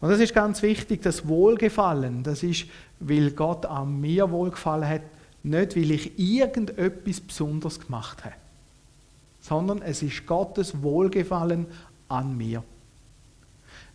Und 0.00 0.08
das 0.08 0.18
ist 0.18 0.34
ganz 0.34 0.60
wichtig, 0.60 1.02
das 1.02 1.28
Wohlgefallen, 1.28 2.24
das 2.24 2.42
ist, 2.42 2.66
weil 2.98 3.30
Gott 3.30 3.64
an 3.66 4.00
mir 4.00 4.28
wohlgefallen 4.28 4.88
hat, 4.88 5.02
nicht 5.44 5.76
weil 5.76 5.92
ich 5.92 6.18
irgendetwas 6.18 7.20
Besonderes 7.20 7.78
gemacht 7.78 8.24
habe, 8.24 8.34
sondern 9.40 9.82
es 9.82 10.02
ist 10.02 10.26
Gottes 10.26 10.82
Wohlgefallen 10.82 11.66
an 12.08 12.36
mir 12.36 12.64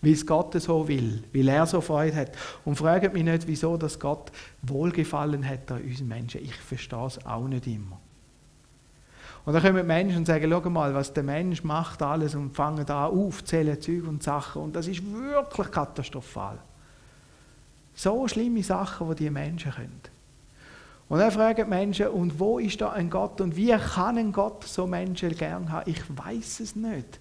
weil 0.02 0.14
es 0.14 0.26
Gott 0.26 0.60
so 0.60 0.88
will, 0.88 1.24
weil 1.34 1.48
er 1.48 1.66
so 1.66 1.80
Freude 1.80 2.16
hat. 2.16 2.32
Und 2.66 2.76
fragt 2.76 3.14
mich 3.14 3.24
nicht, 3.24 3.48
wieso 3.48 3.78
dass 3.78 4.00
Gott 4.00 4.32
Wohlgefallen 4.64 5.48
hat 5.48 5.72
an 5.72 5.82
uns 5.82 6.02
Menschen. 6.02 6.44
Ich 6.44 6.56
verstehe 6.56 7.06
es 7.06 7.26
auch 7.26 7.48
nicht 7.48 7.68
immer. 7.68 8.00
Und 9.44 9.54
dann 9.54 9.64
kommen 9.64 9.88
Menschen 9.88 10.18
und 10.18 10.28
sagen, 10.28 10.48
schau 10.50 10.70
mal, 10.70 10.94
was 10.94 11.14
der 11.14 11.24
Mensch 11.24 11.64
macht 11.64 12.02
alles 12.02 12.36
und 12.36 12.56
fangen 12.56 12.86
da 12.86 13.08
auf, 13.08 13.44
zählen 13.44 13.80
Zeug 13.82 14.08
und 14.08 14.22
Sachen. 14.22 14.62
Und 14.62 14.76
das 14.76 14.88
ist 14.88 15.04
wirklich 15.12 15.72
katastrophal. 15.72 16.60
So 17.94 18.28
schlimme 18.28 18.64
Sachen, 18.64 19.10
die 19.10 19.24
die 19.24 19.30
Menschen 19.30 19.72
können. 19.72 20.02
Und 21.10 21.20
dann 21.20 21.32
fragen 21.32 21.66
die 21.66 21.70
Menschen, 21.70 22.08
und 22.08 22.40
wo 22.40 22.60
ist 22.60 22.80
da 22.80 22.92
ein 22.92 23.10
Gott 23.10 23.42
und 23.42 23.56
wie 23.56 23.72
kann 23.72 24.18
ein 24.18 24.32
Gott 24.32 24.64
so 24.64 24.88
Menschen 24.88 25.36
gern 25.36 25.72
haben? 25.72 25.90
Ich 25.90 26.02
weiß 26.08 26.62
es 26.62 26.76
nicht. 26.76 27.20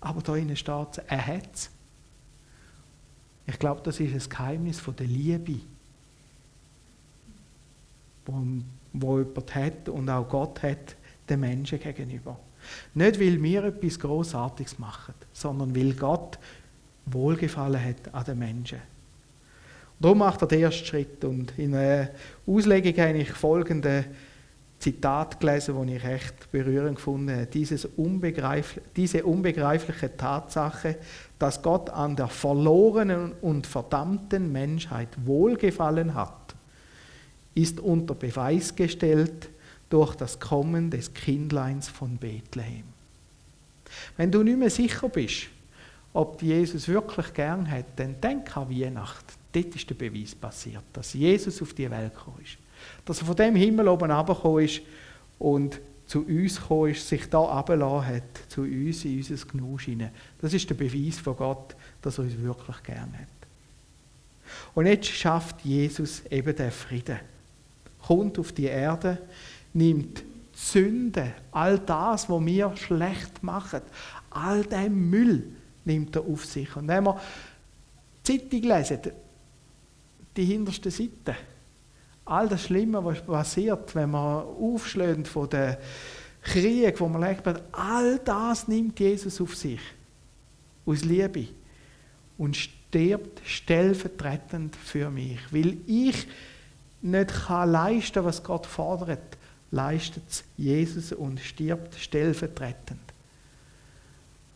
Aber 0.00 0.22
da 0.22 0.36
innen 0.36 0.56
steht 0.56 1.02
er 1.06 1.26
hat 1.26 1.52
es. 1.52 1.70
Ich 3.46 3.58
glaube, 3.58 3.80
das 3.84 4.00
ist 4.00 4.12
ein 4.12 4.28
Geheimnis 4.28 4.82
der 4.98 5.06
Liebe, 5.06 5.60
wo, 8.24 8.42
wo 8.92 9.18
jemand 9.18 9.54
hat 9.54 9.88
und 9.88 10.08
auch 10.10 10.28
Gott 10.28 10.62
hat 10.62 10.96
den 11.28 11.40
Menschen 11.40 11.78
gegenüber. 11.78 12.38
Nicht, 12.94 13.20
weil 13.20 13.40
wir 13.42 13.64
etwas 13.64 14.00
Großartiges 14.00 14.78
machen, 14.78 15.14
sondern 15.32 15.74
weil 15.76 15.92
Gott 15.92 16.38
Wohlgefallen 17.06 17.82
hat 17.82 18.12
an 18.12 18.24
den 18.24 18.38
Menschen. 18.38 18.80
Darum 20.00 20.18
macht 20.18 20.42
er 20.42 20.48
den 20.48 20.62
ersten 20.62 20.84
Schritt. 20.84 21.24
Und 21.24 21.56
in 21.58 21.74
einer 21.74 22.10
Auslegung 22.46 22.92
habe 23.02 23.18
ich 23.18 23.30
folgende 23.30 24.04
Zitat 24.86 25.40
gelesen, 25.40 25.74
das 25.74 25.96
ich 25.96 26.04
recht 26.04 26.52
berührend 26.52 26.94
gefunden 26.94 27.40
habe. 27.40 27.88
Unbegreiflich, 27.96 28.84
diese 28.94 29.24
unbegreifliche 29.24 30.16
Tatsache, 30.16 30.98
dass 31.40 31.60
Gott 31.60 31.90
an 31.90 32.14
der 32.14 32.28
verlorenen 32.28 33.32
und 33.40 33.66
verdammten 33.66 34.52
Menschheit 34.52 35.08
wohlgefallen 35.24 36.14
hat, 36.14 36.54
ist 37.56 37.80
unter 37.80 38.14
Beweis 38.14 38.76
gestellt 38.76 39.48
durch 39.90 40.14
das 40.14 40.38
Kommen 40.38 40.88
des 40.88 41.12
Kindleins 41.12 41.88
von 41.88 42.16
Bethlehem. 42.16 42.84
Wenn 44.16 44.30
du 44.30 44.44
nicht 44.44 44.58
mehr 44.58 44.70
sicher 44.70 45.08
bist, 45.08 45.48
ob 46.12 46.40
Jesus 46.42 46.86
wirklich 46.86 47.34
gern 47.34 47.68
hat, 47.68 47.86
dann 47.96 48.20
denk 48.20 48.56
an 48.56 48.70
Weihnachten. 48.70 49.34
Dort 49.50 49.74
ist 49.74 49.90
der 49.90 49.96
Beweis 49.96 50.36
passiert, 50.36 50.84
dass 50.92 51.12
Jesus 51.12 51.60
auf 51.60 51.74
die 51.74 51.90
Welt 51.90 52.14
gekommen 52.14 52.42
ist. 52.44 52.58
Dass 53.04 53.20
er 53.20 53.26
von 53.26 53.36
dem 53.36 53.56
Himmel 53.56 53.88
oben 53.88 54.10
herabgekommen 54.10 54.64
ist 54.64 54.80
und 55.38 55.80
zu 56.06 56.24
uns 56.24 56.60
gekommen 56.60 56.92
ist, 56.92 57.08
sich 57.08 57.28
da 57.28 57.44
abgelassen 57.44 58.06
hat, 58.06 58.22
zu 58.48 58.62
uns 58.62 59.04
in 59.04 59.18
unser 59.18 59.46
Genuss 59.46 59.82
hinein. 59.82 60.10
Das 60.40 60.54
ist 60.54 60.68
der 60.70 60.76
Beweis 60.76 61.18
von 61.18 61.36
Gott, 61.36 61.74
dass 62.00 62.18
er 62.18 62.24
uns 62.24 62.40
wirklich 62.40 62.82
gern 62.84 63.12
hat. 63.12 63.28
Und 64.74 64.86
jetzt 64.86 65.08
schafft 65.08 65.62
Jesus 65.62 66.22
eben 66.30 66.54
den 66.54 66.70
Frieden. 66.70 67.18
Kommt 68.06 68.38
auf 68.38 68.52
die 68.52 68.66
Erde, 68.66 69.18
nimmt 69.72 70.22
Sünde, 70.54 71.32
all 71.50 71.78
das, 71.80 72.30
was 72.30 72.46
wir 72.46 72.76
schlecht 72.76 73.42
machen, 73.42 73.82
all 74.30 74.64
den 74.64 75.10
Müll 75.10 75.44
nimmt 75.84 76.16
er 76.16 76.22
auf 76.22 76.44
sich. 76.46 76.74
Und 76.76 76.88
wenn 76.88 77.04
wir 77.04 77.20
die 78.26 78.38
Zeitung 78.38 78.62
lesen, 78.62 79.00
die 80.36 80.44
hinterste 80.44 80.90
Seite. 80.90 81.36
All 82.26 82.48
das 82.48 82.64
Schlimme, 82.64 83.04
was 83.04 83.24
passiert, 83.24 83.94
wenn 83.94 84.10
man 84.10 84.42
aufschlägt 84.42 85.28
von 85.28 85.48
den 85.48 85.76
Krieg, 86.42 87.00
wo 87.00 87.08
man 87.08 87.22
lebt, 87.22 87.46
all 87.72 88.18
das 88.18 88.68
nimmt 88.68 88.98
Jesus 88.98 89.40
auf 89.40 89.54
sich. 89.56 89.80
Aus 90.84 91.04
Liebe. 91.04 91.46
Und 92.36 92.56
stirbt 92.56 93.40
stellvertretend 93.44 94.74
für 94.76 95.08
mich. 95.08 95.38
Weil 95.50 95.78
ich 95.86 96.26
nicht 97.00 97.46
kann 97.46 97.70
leisten, 97.70 98.24
was 98.24 98.42
Gott 98.42 98.66
fordert, 98.66 99.38
leistet 99.70 100.24
es 100.28 100.44
Jesus 100.56 101.12
und 101.12 101.40
stirbt 101.40 101.94
stellvertretend. 101.94 103.00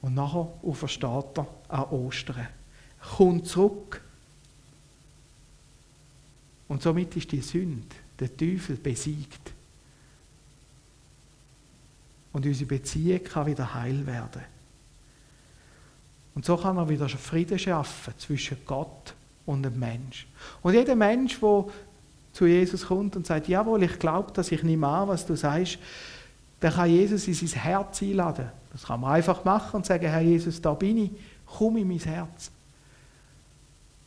Und 0.03 0.15
nachher 0.15 0.53
aufersteht 0.63 1.39
er 1.39 1.47
an 1.69 1.85
Ostern. 1.91 2.49
Kommt 3.17 3.47
zurück 3.47 4.03
und 6.71 6.81
somit 6.81 7.17
ist 7.17 7.33
die 7.33 7.41
Sünde, 7.41 7.97
der 8.21 8.37
Teufel, 8.37 8.77
besiegt. 8.77 9.53
Und 12.33 12.47
unsere 12.47 12.69
Beziehung 12.69 13.25
kann 13.25 13.47
wieder 13.47 13.75
heil 13.75 14.07
werden. 14.07 14.43
Und 16.33 16.45
so 16.45 16.57
kann 16.57 16.77
er 16.77 16.89
wieder 16.89 17.09
Frieden 17.09 17.59
schaffen 17.59 18.15
zwischen 18.19 18.59
Gott 18.65 19.15
und 19.47 19.65
dem 19.65 19.81
Mensch. 19.81 20.29
Und 20.63 20.75
jeder 20.75 20.95
Mensch, 20.95 21.41
der 21.41 21.65
zu 22.33 22.47
Jesus 22.47 22.87
kommt 22.87 23.17
und 23.17 23.27
sagt, 23.27 23.49
jawohl, 23.49 23.83
ich 23.83 23.99
glaube, 23.99 24.31
dass 24.31 24.53
ich 24.53 24.63
nehme 24.63 24.87
an, 24.87 25.09
was 25.09 25.27
du 25.27 25.35
sagst, 25.35 25.77
der 26.63 26.71
kann 26.71 26.89
Jesus 26.89 27.27
in 27.27 27.35
sein 27.35 27.61
Herz 27.61 28.01
einladen. 28.01 28.49
Das 28.71 28.85
kann 28.85 29.01
man 29.01 29.15
einfach 29.15 29.45
machen 29.45 29.79
und 29.79 29.87
sagen, 29.87 30.07
Herr 30.07 30.21
Jesus, 30.21 30.63
da 30.63 30.73
bin 30.75 30.99
ich, 30.99 31.11
komm 31.45 31.79
in 31.79 31.89
mein 31.89 31.99
Herz. 31.99 32.53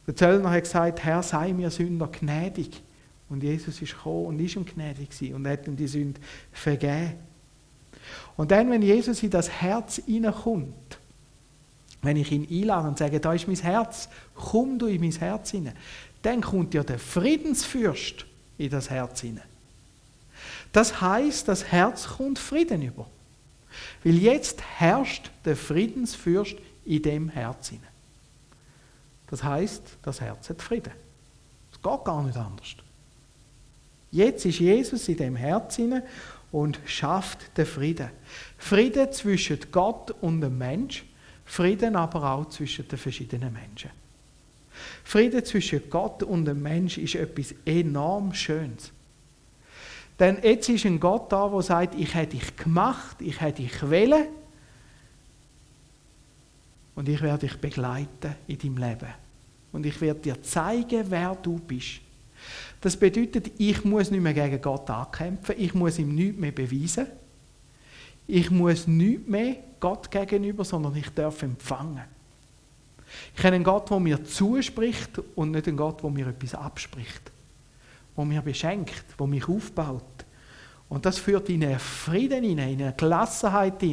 Der 0.08 0.16
Zöllner 0.16 0.52
hat 0.52 0.64
gesagt, 0.64 1.04
Herr, 1.04 1.24
sei 1.24 1.54
mir 1.54 1.70
Sünder 1.72 2.08
gnädig. 2.08 2.82
Und 3.30 3.42
Jesus 3.42 3.82
ist 3.82 3.94
gekommen 3.94 4.26
und 4.28 4.40
ist 4.40 4.56
ihm 4.56 4.66
gnädig 4.66 5.10
gewesen 5.10 5.36
und 5.36 5.48
hat 5.48 5.66
ihm 5.68 5.76
die 5.76 5.88
Sünde 5.88 6.20
vergeben. 6.52 7.14
Und 8.36 8.52
dann, 8.52 8.70
wenn 8.70 8.82
Jesus 8.82 9.24
in 9.24 9.30
das 9.30 9.50
Herz 9.50 10.02
hineinkommt, 10.06 11.00
wenn 12.02 12.18
ich 12.18 12.32
ihn 12.32 12.48
einlade 12.50 12.90
und 12.90 12.98
sage, 12.98 13.20
da 13.20 13.34
ist 13.34 13.48
mein 13.48 13.56
Herz, 13.56 14.10
komm 14.36 14.78
du 14.78 14.88
in 14.88 15.00
mein 15.00 15.12
Herz 15.12 15.52
hinein, 15.52 15.74
dann 16.22 16.42
kommt 16.42 16.74
ja 16.74 16.84
der 16.84 17.00
Friedensfürst 17.00 18.26
in 18.58 18.70
das 18.70 18.90
Herz 18.90 19.22
hinein. 19.22 19.44
Das 20.74 21.00
heißt, 21.02 21.48
das 21.48 21.66
Herz 21.72 22.08
kommt 22.08 22.40
Frieden 22.40 22.82
über. 22.82 23.08
Weil 24.04 24.18
jetzt 24.18 24.62
herrscht 24.62 25.32
der 25.46 25.56
Friedensfürst 25.56 26.56
in 26.86 27.02
dem 27.02 27.30
Herz 27.30 27.70
hinein. 27.70 27.93
Das 29.34 29.44
heißt, 29.44 29.98
das 30.04 30.22
Herz 30.22 30.48
hat 30.52 30.62
Frieden. 30.62 30.94
Es 31.72 31.82
geht 31.82 32.06
gar 32.06 32.22
nicht 32.22 32.38
anders. 32.38 32.76
Jetzt 34.12 34.46
ist 34.46 34.60
Jesus 34.60 35.08
in 35.08 35.18
dem 35.18 35.36
Herz 35.36 35.80
und 36.52 36.80
schafft 36.86 37.58
den 37.58 37.66
Frieden. 37.66 38.12
Frieden 38.60 39.12
zwischen 39.12 39.58
Gott 39.72 40.12
und 40.22 40.42
dem 40.42 40.56
Mensch, 40.60 41.04
Frieden 41.46 41.96
aber 41.96 42.32
auch 42.32 42.48
zwischen 42.50 42.88
den 42.88 43.00
verschiedenen 43.00 43.52
Menschen. 43.52 43.90
Frieden 45.04 45.44
zwischen 45.44 45.90
Gott 45.90 46.22
und 46.22 46.46
dem 46.46 46.62
Mensch 46.62 47.00
ist 47.00 47.16
etwas 47.16 47.56
enorm 47.66 48.36
Schönes. 48.36 48.92
Denn 50.20 50.38
jetzt 50.44 50.70
ist 50.70 50.86
ein 50.86 51.00
Gott 51.00 51.32
da, 51.32 51.50
der 51.50 51.62
sagt, 51.64 51.96
ich 51.96 52.14
hätte 52.14 52.38
dich 52.38 52.56
gemacht, 52.56 53.16
ich 53.20 53.42
hätte 53.42 53.64
dich 53.64 53.90
wählen 53.90 54.28
und 56.94 57.10
ich 57.10 57.20
werde 57.24 57.48
dich 57.48 57.58
begleiten 57.58 58.36
in 58.46 58.60
deinem 58.60 58.78
Leben 58.78 59.23
und 59.74 59.86
ich 59.86 60.00
werde 60.00 60.22
dir 60.22 60.42
zeigen, 60.42 61.04
wer 61.10 61.36
du 61.36 61.60
bist. 61.60 62.00
Das 62.80 62.96
bedeutet, 62.96 63.52
ich 63.58 63.84
muss 63.84 64.12
nicht 64.12 64.22
mehr 64.22 64.34
gegen 64.34 64.62
Gott 64.62 64.90
ankämpfen, 64.90 65.56
ich 65.58 65.74
muss 65.74 66.00
ihm 66.00 66.16
nichts 66.16 66.40
mehr 66.40 66.52
beweisen. 66.52 67.08
Ich 68.28 68.50
muss 68.52 68.88
nichts 68.88 69.28
mehr 69.28 69.58
Gott 69.80 70.10
gegenüber, 70.10 70.64
sondern 70.64 70.96
ich 70.96 71.10
darf 71.10 71.42
empfangen. 71.44 72.04
Ich 73.36 73.44
habe 73.44 73.56
einen 73.56 73.64
Gott, 73.64 73.90
der 73.90 74.00
mir 74.00 74.24
zuspricht 74.24 75.20
und 75.36 75.52
nicht 75.52 75.68
einen 75.68 75.78
Gott, 75.78 76.02
der 76.02 76.10
mir 76.10 76.28
etwas 76.28 76.56
abspricht. 76.56 77.32
Der 78.16 78.26
mir 78.26 78.42
beschenkt, 78.42 79.04
der 79.20 79.28
mich 79.28 79.48
aufbaut. 79.48 80.04
Und 80.90 81.06
das 81.06 81.18
führt 81.18 81.50
in 81.50 81.64
einen 81.64 81.80
Frieden 81.80 82.44
in 82.44 82.60
eine 82.60 82.94
Gelassenheit. 82.96 83.84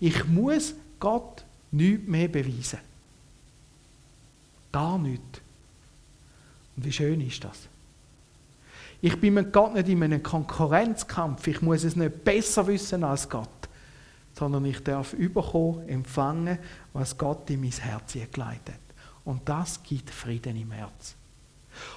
Ich 0.00 0.24
muss 0.26 0.74
Gott 0.98 1.44
nichts 1.70 2.06
mehr 2.06 2.28
beweisen. 2.28 2.78
Gar 4.72 4.98
nicht. 4.98 5.42
Und 6.76 6.84
wie 6.84 6.92
schön 6.92 7.20
ist 7.20 7.44
das? 7.44 7.68
Ich 9.02 9.18
bin 9.18 9.34
mit 9.34 9.52
Gott 9.52 9.74
nicht 9.74 9.88
in 9.88 10.02
einem 10.02 10.22
Konkurrenzkampf. 10.22 11.46
Ich 11.46 11.62
muss 11.62 11.84
es 11.84 11.96
nicht 11.96 12.22
besser 12.22 12.66
wissen 12.66 13.02
als 13.02 13.28
Gott. 13.28 13.48
Sondern 14.34 14.64
ich 14.64 14.82
darf 14.82 15.12
überkommen, 15.14 15.88
empfangen, 15.88 16.58
was 16.92 17.16
Gott 17.16 17.48
in 17.50 17.60
mein 17.60 17.70
Herz 17.70 18.12
gelegt 18.12 18.36
hat. 18.38 18.80
Und 19.24 19.48
das 19.48 19.82
gibt 19.82 20.10
Frieden 20.10 20.56
im 20.56 20.70
Herz. 20.70 21.14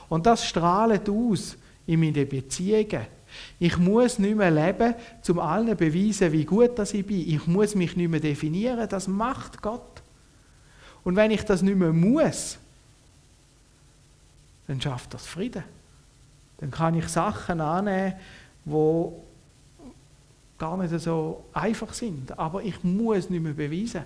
Und 0.09 0.25
das 0.25 0.45
strahlt 0.45 1.09
aus 1.09 1.57
in 1.85 1.99
meinen 1.99 2.27
Beziehungen. 2.27 3.05
Ich 3.59 3.77
muss 3.77 4.19
nicht 4.19 4.37
mehr 4.37 4.51
leben, 4.51 4.93
um 5.27 5.39
allen 5.39 5.75
beweisen, 5.75 6.31
wie 6.31 6.45
gut 6.45 6.77
das 6.77 6.93
ich 6.93 7.05
bin. 7.05 7.27
Ich 7.27 7.47
muss 7.47 7.75
mich 7.75 7.95
nicht 7.95 8.09
mehr 8.09 8.19
definieren. 8.19 8.87
Das 8.87 9.07
macht 9.07 9.61
Gott. 9.61 10.03
Und 11.03 11.15
wenn 11.15 11.31
ich 11.31 11.43
das 11.43 11.61
nicht 11.61 11.77
mehr 11.77 11.91
muss, 11.91 12.59
dann 14.67 14.81
schafft 14.81 15.13
das 15.13 15.25
Frieden. 15.25 15.63
Dann 16.57 16.71
kann 16.71 16.95
ich 16.95 17.07
Sachen 17.07 17.59
annehmen, 17.59 18.13
die 18.65 19.07
gar 20.57 20.77
nicht 20.77 20.97
so 21.01 21.43
einfach 21.53 21.93
sind. 21.93 22.37
Aber 22.37 22.63
ich 22.63 22.83
muss 22.83 23.29
nicht 23.29 23.43
mehr 23.43 23.53
beweisen. 23.53 24.03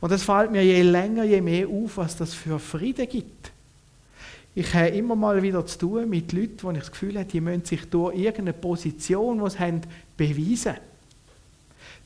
Und 0.00 0.12
es 0.12 0.22
fällt 0.22 0.50
mir 0.50 0.62
je 0.62 0.82
länger, 0.82 1.24
je 1.24 1.40
mehr 1.40 1.68
auf, 1.68 1.96
was 1.96 2.16
das 2.16 2.34
für 2.34 2.58
Frieden 2.58 3.08
gibt. 3.08 3.50
Ich 4.54 4.74
habe 4.74 4.88
immer 4.88 5.14
mal 5.14 5.42
wieder 5.42 5.64
zu 5.64 5.78
tun 5.78 6.10
mit 6.10 6.32
Leuten, 6.32 6.58
wo 6.62 6.70
ich 6.72 6.80
das 6.80 6.90
Gefühl 6.90 7.16
habe, 7.16 7.24
die 7.24 7.40
müssen 7.40 7.64
sich 7.64 7.88
durch 7.88 8.16
irgendeine 8.16 8.52
Position, 8.52 9.42
die 9.42 9.50
sie 9.50 9.58
haben, 9.58 9.80
beweisen. 10.16 10.74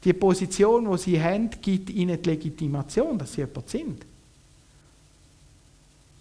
Die 0.04 0.12
Position, 0.12 0.90
die 0.90 0.98
sie 0.98 1.20
haben, 1.20 1.48
gibt 1.62 1.90
ihnen 1.90 2.20
die 2.20 2.30
Legitimation, 2.30 3.18
dass 3.18 3.33
sie 3.33 3.40
jemand 3.40 3.68
sind. 3.68 4.04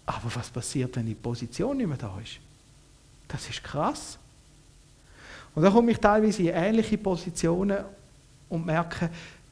Aber 0.06 0.34
was 0.34 0.50
passiert, 0.50 0.96
wenn 0.96 1.06
die 1.06 1.14
Position 1.14 1.76
nicht 1.76 1.86
mehr 1.86 1.96
da 1.96 2.18
ist? 2.22 2.38
Das 3.28 3.48
ist 3.48 3.62
krass. 3.62 4.18
Und 5.54 5.62
da 5.62 5.70
komme 5.70 5.92
ich 5.92 5.98
teilweise 5.98 6.42
in 6.42 6.48
ähnliche 6.48 6.98
Positionen 6.98 7.78
und 8.48 8.66
merke, 8.66 9.10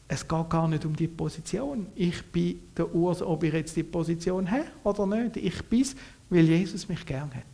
es 0.08 0.28
geht 0.28 0.50
gar 0.50 0.68
nicht 0.68 0.84
um 0.84 0.94
die 0.94 1.08
Position. 1.08 1.86
Ich 1.94 2.22
bin 2.24 2.60
der 2.76 2.94
Urs, 2.94 3.22
ob 3.22 3.42
ich 3.44 3.52
jetzt 3.52 3.74
die 3.76 3.82
Position 3.82 4.50
habe 4.50 4.66
oder 4.84 5.06
nicht. 5.06 5.38
Ich 5.38 5.62
bin 5.64 5.82
es, 5.82 5.96
weil 6.28 6.44
Jesus 6.44 6.86
mich 6.88 7.06
gern 7.06 7.32
hat. 7.34 7.44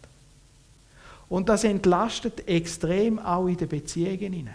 Und 1.29 1.49
das 1.49 1.63
entlastet 1.63 2.49
extrem 2.49 3.19
auch 3.19 3.47
in 3.47 3.57
den 3.57 3.69
Beziehungen. 3.69 4.33
Hinein. 4.33 4.55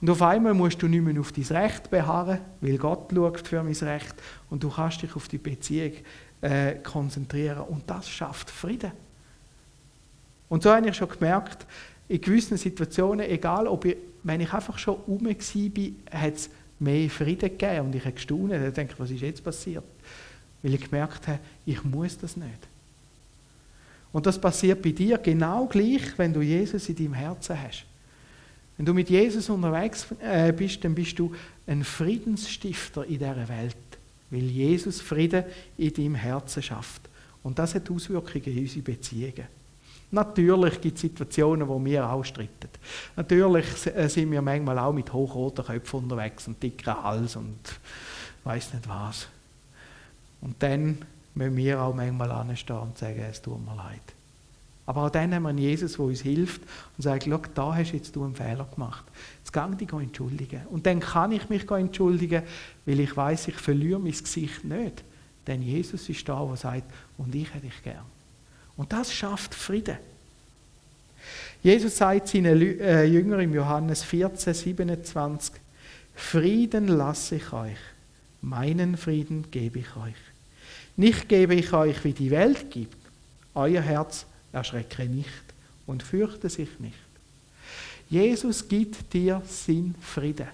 Und 0.00 0.10
auf 0.10 0.20
einmal 0.20 0.52
musst 0.52 0.82
du 0.82 0.88
nicht 0.88 1.02
mehr 1.02 1.18
auf 1.18 1.32
dein 1.32 1.44
Recht 1.44 1.88
beharren, 1.88 2.38
weil 2.60 2.76
Gott 2.76 3.10
schaut 3.14 3.48
für 3.48 3.62
mein 3.62 3.72
Recht 3.72 4.14
und 4.50 4.62
du 4.62 4.68
kannst 4.68 5.00
dich 5.00 5.16
auf 5.16 5.28
die 5.28 5.38
Beziehung 5.38 5.92
äh, 6.44 6.74
konzentrieren. 6.82 7.62
Und 7.62 7.88
das 7.88 8.08
schafft 8.08 8.50
Frieden. 8.50 8.92
Und 10.48 10.62
so 10.62 10.70
habe 10.70 10.88
ich 10.88 10.94
schon 10.94 11.08
gemerkt, 11.08 11.66
in 12.06 12.20
gewissen 12.20 12.58
Situationen, 12.58 13.28
egal 13.28 13.66
ob 13.66 13.86
ich, 13.86 13.96
wenn 14.22 14.40
ich 14.40 14.52
einfach 14.52 14.78
schon 14.78 14.96
rum 15.08 15.24
war, 15.24 16.20
hat 16.20 16.34
es 16.34 16.50
mehr 16.78 17.08
Frieden 17.08 17.48
gegeben 17.48 17.86
und 17.86 17.94
ich 17.94 18.04
habe 18.04 18.14
gestaunt. 18.14 18.52
Ich 18.52 18.74
denke, 18.74 18.94
was 18.98 19.10
ist 19.10 19.22
jetzt 19.22 19.42
passiert? 19.42 19.84
Weil 20.62 20.74
ich 20.74 20.90
gemerkt 20.90 21.26
habe, 21.28 21.38
ich 21.64 21.82
muss 21.82 22.18
das 22.18 22.36
nicht. 22.36 22.68
Und 24.12 24.26
das 24.26 24.38
passiert 24.38 24.82
bei 24.82 24.92
dir 24.92 25.18
genau 25.18 25.66
gleich, 25.66 26.16
wenn 26.18 26.32
du 26.32 26.42
Jesus 26.42 26.88
in 26.88 26.96
deinem 26.96 27.14
Herzen 27.14 27.60
hast. 27.60 27.84
Wenn 28.76 28.86
du 28.86 28.92
mit 28.92 29.08
Jesus 29.08 29.48
unterwegs 29.48 30.06
äh, 30.20 30.52
bist, 30.52 30.84
dann 30.84 30.94
bist 30.94 31.18
du 31.18 31.34
ein 31.66 31.84
Friedensstifter 31.84 33.04
in 33.04 33.18
dieser 33.18 33.48
Welt, 33.48 33.76
weil 34.34 34.42
Jesus 34.42 35.00
Frieden 35.00 35.44
in 35.78 35.92
deinem 35.92 36.14
Herzen 36.16 36.62
schafft. 36.62 37.02
Und 37.42 37.58
das 37.58 37.74
hat 37.74 37.90
Auswirkungen 37.90 38.44
in 38.44 38.58
unsere 38.58 38.82
Beziehungen. 38.82 39.46
Natürlich 40.10 40.80
gibt 40.80 40.96
es 40.96 41.02
Situationen, 41.02 41.66
wo 41.66 41.82
wir 41.84 42.08
auch 42.08 42.24
streiten. 42.24 42.68
Natürlich 43.16 43.66
äh, 43.86 44.08
sind 44.08 44.30
wir 44.30 44.40
manchmal 44.42 44.78
auch 44.78 44.92
mit 44.92 45.12
hochroten 45.12 45.64
Köpfen 45.64 46.00
unterwegs 46.00 46.46
und 46.46 46.62
dicken 46.62 47.02
Hals 47.02 47.36
und 47.36 47.58
weiß 48.44 48.74
nicht 48.74 48.88
was. 48.88 49.28
Und 50.40 50.62
dann 50.62 50.98
müssen 51.34 51.56
wir 51.56 51.80
auch 51.80 51.94
manchmal 51.94 52.30
anstehen 52.30 52.76
und 52.76 52.96
sagen, 52.96 53.24
es 53.28 53.42
tut 53.42 53.64
mir 53.64 53.74
leid. 53.74 54.13
Aber 54.86 55.04
auch 55.04 55.10
dann 55.10 55.34
haben 55.34 55.44
wir 55.44 55.48
einen 55.48 55.58
Jesus, 55.58 55.94
der 55.94 56.04
uns 56.04 56.20
hilft 56.20 56.60
und 56.96 57.02
sagt, 57.02 57.24
schau, 57.24 57.40
da 57.54 57.74
hast 57.74 57.92
jetzt 57.92 58.14
du 58.14 58.24
einen 58.24 58.34
Fehler 58.34 58.68
gemacht. 58.72 59.04
Jetzt 59.38 59.52
gang 59.52 59.78
dich 59.78 59.90
entschuldigen. 59.92 60.60
Und 60.70 60.84
dann 60.86 61.00
kann 61.00 61.32
ich 61.32 61.48
mich 61.48 61.70
entschuldigen, 61.70 62.42
weil 62.84 63.00
ich 63.00 63.16
weiß, 63.16 63.48
ich 63.48 63.56
verliere 63.56 63.98
mein 63.98 64.12
Gesicht 64.12 64.64
nicht. 64.64 65.02
Denn 65.46 65.62
Jesus 65.62 66.08
ist 66.08 66.28
da, 66.28 66.44
der 66.44 66.56
sagt, 66.56 66.84
und 67.16 67.34
ich 67.34 67.52
hätte 67.54 67.66
dich 67.66 67.82
gern. 67.82 68.04
Und 68.76 68.92
das 68.92 69.12
schafft 69.12 69.54
Frieden. 69.54 69.96
Jesus 71.62 71.96
sagt 71.96 72.28
seinen 72.28 72.60
äh, 72.60 73.04
Jüngern 73.04 73.40
im 73.40 73.54
Johannes 73.54 74.02
14, 74.02 74.52
27, 74.52 75.54
Frieden 76.14 76.88
lasse 76.88 77.36
ich 77.36 77.52
euch, 77.52 77.78
meinen 78.42 78.96
Frieden 78.96 79.50
gebe 79.50 79.78
ich 79.78 79.96
euch. 79.96 80.14
Nicht 80.96 81.28
gebe 81.28 81.54
ich 81.54 81.72
euch, 81.72 82.04
wie 82.04 82.12
die 82.12 82.30
Welt 82.30 82.70
gibt. 82.70 82.96
Euer 83.54 83.80
Herz 83.80 84.26
erschrecke 84.54 85.06
nicht 85.06 85.28
und 85.86 86.02
fürchte 86.02 86.48
sich 86.48 86.78
nicht. 86.78 86.94
Jesus 88.08 88.66
gibt 88.68 89.12
dir 89.12 89.42
seinen 89.46 89.94
Frieden. 90.00 90.48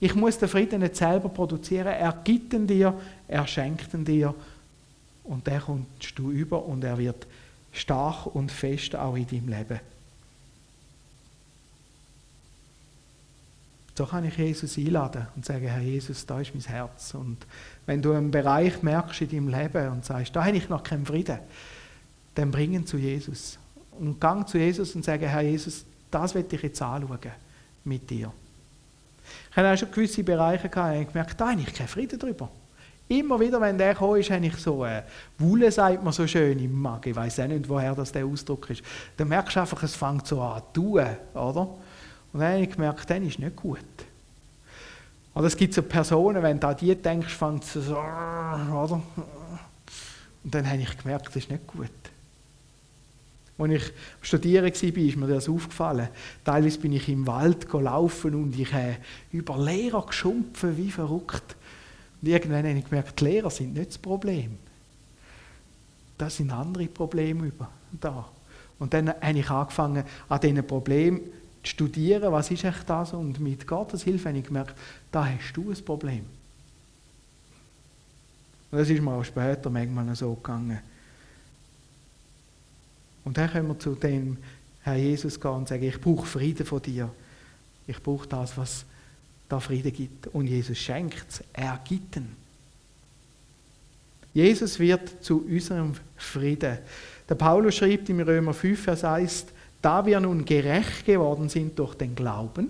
Ich 0.00 0.14
muss 0.14 0.38
den 0.38 0.48
Frieden 0.48 0.80
nicht 0.80 0.96
selber 0.96 1.28
produzieren. 1.28 1.88
Er 1.88 2.12
gibt 2.24 2.52
ihn 2.54 2.66
dir, 2.66 2.98
er 3.28 3.46
schenkt 3.46 3.94
ihn 3.94 4.04
dir 4.04 4.34
und 5.24 5.46
der 5.46 5.60
kommst 5.60 6.16
du 6.16 6.30
über 6.30 6.64
und 6.64 6.82
er 6.82 6.98
wird 6.98 7.26
stark 7.72 8.26
und 8.26 8.50
fest 8.50 8.96
auch 8.96 9.16
in 9.16 9.26
deinem 9.26 9.48
Leben. 9.48 9.80
So 13.94 14.06
kann 14.06 14.24
ich 14.24 14.36
Jesus 14.38 14.78
einladen 14.78 15.26
und 15.36 15.44
sagen, 15.44 15.68
Herr 15.68 15.82
Jesus, 15.82 16.24
da 16.24 16.40
ist 16.40 16.54
mein 16.54 16.64
Herz. 16.64 17.14
Und 17.14 17.36
wenn 17.84 18.00
du 18.00 18.12
einen 18.12 18.30
Bereich 18.30 18.82
merkst 18.82 19.20
in 19.20 19.28
deinem 19.28 19.48
Leben 19.48 19.88
und 19.88 20.04
sagst, 20.04 20.34
da 20.34 20.44
habe 20.44 20.56
ich 20.56 20.68
noch 20.68 20.82
keinen 20.82 21.04
Frieden, 21.04 21.38
dann 22.34 22.50
bring 22.50 22.72
ihn 22.72 22.86
zu 22.86 22.96
Jesus. 22.96 23.58
Und 23.98 24.20
gang 24.20 24.48
zu 24.48 24.58
Jesus 24.58 24.94
und 24.94 25.04
sage, 25.04 25.28
Herr 25.28 25.42
Jesus, 25.42 25.84
das 26.10 26.34
will 26.34 26.46
ich 26.50 26.62
jetzt 26.62 26.80
anschauen 26.80 27.18
mit 27.84 28.08
dir. 28.08 28.32
Ich 29.50 29.56
habe 29.56 29.72
auch 29.72 29.76
schon 29.76 29.90
gewisse 29.90 30.24
Bereiche 30.24 30.68
gehabt, 30.68 30.96
und 30.96 31.08
gemerkt, 31.08 31.40
da 31.40 31.50
habe 31.50 31.60
ich 31.60 31.72
keinen 31.72 31.88
Frieden 31.88 32.18
drüber. 32.18 32.48
Immer 33.08 33.38
wieder, 33.38 33.60
wenn 33.60 33.76
der 33.76 33.92
gekommen 33.92 34.20
ist, 34.20 34.30
habe 34.30 34.46
ich 34.46 34.56
so 34.56 34.84
äh, 34.84 35.02
Wulle, 35.38 35.70
sagt 35.70 36.02
man 36.02 36.12
so 36.12 36.26
schön 36.26 36.58
im 36.58 36.80
Magen. 36.80 37.10
Ich 37.10 37.16
weiß 37.16 37.40
auch 37.40 37.46
nicht, 37.46 37.68
woher 37.68 37.94
das 37.94 38.12
der 38.12 38.24
Ausdruck 38.24 38.70
ist. 38.70 38.82
Dann 39.16 39.28
merkst 39.28 39.56
du 39.56 39.60
einfach, 39.60 39.82
es 39.82 39.94
fängt 39.94 40.26
so 40.26 40.40
an 40.40 40.62
zu 40.72 40.80
tun, 40.80 41.06
oder? 41.34 41.68
Und 42.32 42.40
dann 42.40 42.52
habe 42.54 42.62
ich 42.62 42.70
gemerkt, 42.70 43.10
dann 43.10 43.26
ist 43.26 43.38
nicht 43.38 43.56
gut. 43.56 43.78
Oder 45.34 45.46
es 45.46 45.56
gibt 45.56 45.74
so 45.74 45.82
Personen, 45.82 46.42
wenn 46.42 46.58
du 46.58 46.68
an 46.68 46.76
die 46.76 46.94
denkst, 46.94 47.34
fängt 47.34 47.64
es 47.64 47.72
so, 47.72 47.96
oder? 47.96 49.02
Und 50.44 50.54
dann 50.54 50.66
habe 50.66 50.80
ich 50.80 50.98
gemerkt, 50.98 51.28
das 51.28 51.36
ist 51.36 51.50
nicht 51.50 51.66
gut. 51.66 51.90
Als 53.62 53.72
ich 53.72 53.92
studieren 54.22 54.64
war, 54.64 54.72
ist 54.72 55.16
mir 55.16 55.26
das 55.28 55.48
aufgefallen. 55.48 56.08
Teilweise 56.44 56.78
bin 56.78 56.92
ich 56.92 57.08
im 57.08 57.26
Wald 57.26 57.68
gelaufen 57.68 58.34
und 58.34 58.58
ich 58.58 58.72
habe 58.72 58.96
über 59.30 59.58
Lehrer 59.58 60.04
geschumpfen 60.06 60.76
wie 60.76 60.90
verrückt. 60.90 61.56
Und 62.20 62.28
irgendwann 62.28 62.66
habe 62.66 62.78
ich 62.78 62.84
gemerkt, 62.84 63.20
die 63.20 63.24
Lehrer 63.24 63.50
sind 63.50 63.74
nicht 63.74 63.90
das 63.90 63.98
Problem. 63.98 64.58
Das 66.18 66.36
sind 66.36 66.50
andere 66.50 66.86
Probleme 66.86 67.46
über 67.46 67.68
da. 68.00 68.28
Und 68.78 68.92
dann 68.94 69.08
habe 69.08 69.38
ich 69.38 69.48
angefangen, 69.48 70.04
an 70.28 70.40
diesen 70.40 70.66
Problemen 70.66 71.20
zu 71.62 71.70
studieren, 71.70 72.32
was 72.32 72.50
ist 72.50 72.64
echt 72.64 72.88
das? 72.90 73.12
Und 73.12 73.38
mit 73.38 73.66
Gottes 73.66 74.02
Hilfe 74.02 74.28
habe 74.28 74.38
ich 74.38 74.44
gemerkt, 74.44 74.76
da 75.10 75.26
hast 75.26 75.52
du 75.54 75.70
ein 75.70 75.84
Problem. 75.84 76.24
Und 78.70 78.78
das 78.78 78.88
ist 78.88 79.00
mir 79.00 79.12
auch 79.12 79.24
später 79.24 79.70
manchmal 79.70 80.14
so 80.16 80.34
gegangen. 80.34 80.80
Und 83.24 83.36
dann 83.36 83.50
können 83.50 83.68
wir 83.68 83.78
zu 83.78 83.94
dem 83.94 84.36
Herr 84.82 84.96
Jesus 84.96 85.40
gehen 85.40 85.50
und 85.52 85.68
sagen, 85.68 85.84
ich 85.84 86.00
brauche 86.00 86.26
Frieden 86.26 86.66
von 86.66 86.82
dir. 86.82 87.10
Ich 87.86 88.02
brauche 88.02 88.26
das, 88.26 88.56
was 88.56 88.84
da 89.48 89.60
Frieden 89.60 89.92
gibt. 89.92 90.28
Und 90.28 90.46
Jesus 90.46 90.78
schenkt 90.78 91.26
es, 91.28 91.44
er 91.52 91.78
gibt 91.84 92.16
ihn. 92.16 92.36
Jesus 94.34 94.78
wird 94.78 95.22
zu 95.22 95.44
unserem 95.44 95.92
Frieden. 96.16 96.78
Der 97.28 97.34
Paulus 97.34 97.76
schreibt 97.76 98.08
im 98.08 98.20
Römer 98.20 98.54
5, 98.54 98.80
Vers 98.80 99.04
1, 99.04 99.46
da 99.82 100.04
wir 100.06 100.20
nun 100.20 100.44
gerecht 100.44 101.04
geworden 101.04 101.48
sind 101.48 101.78
durch 101.78 101.94
den 101.94 102.14
Glauben, 102.14 102.68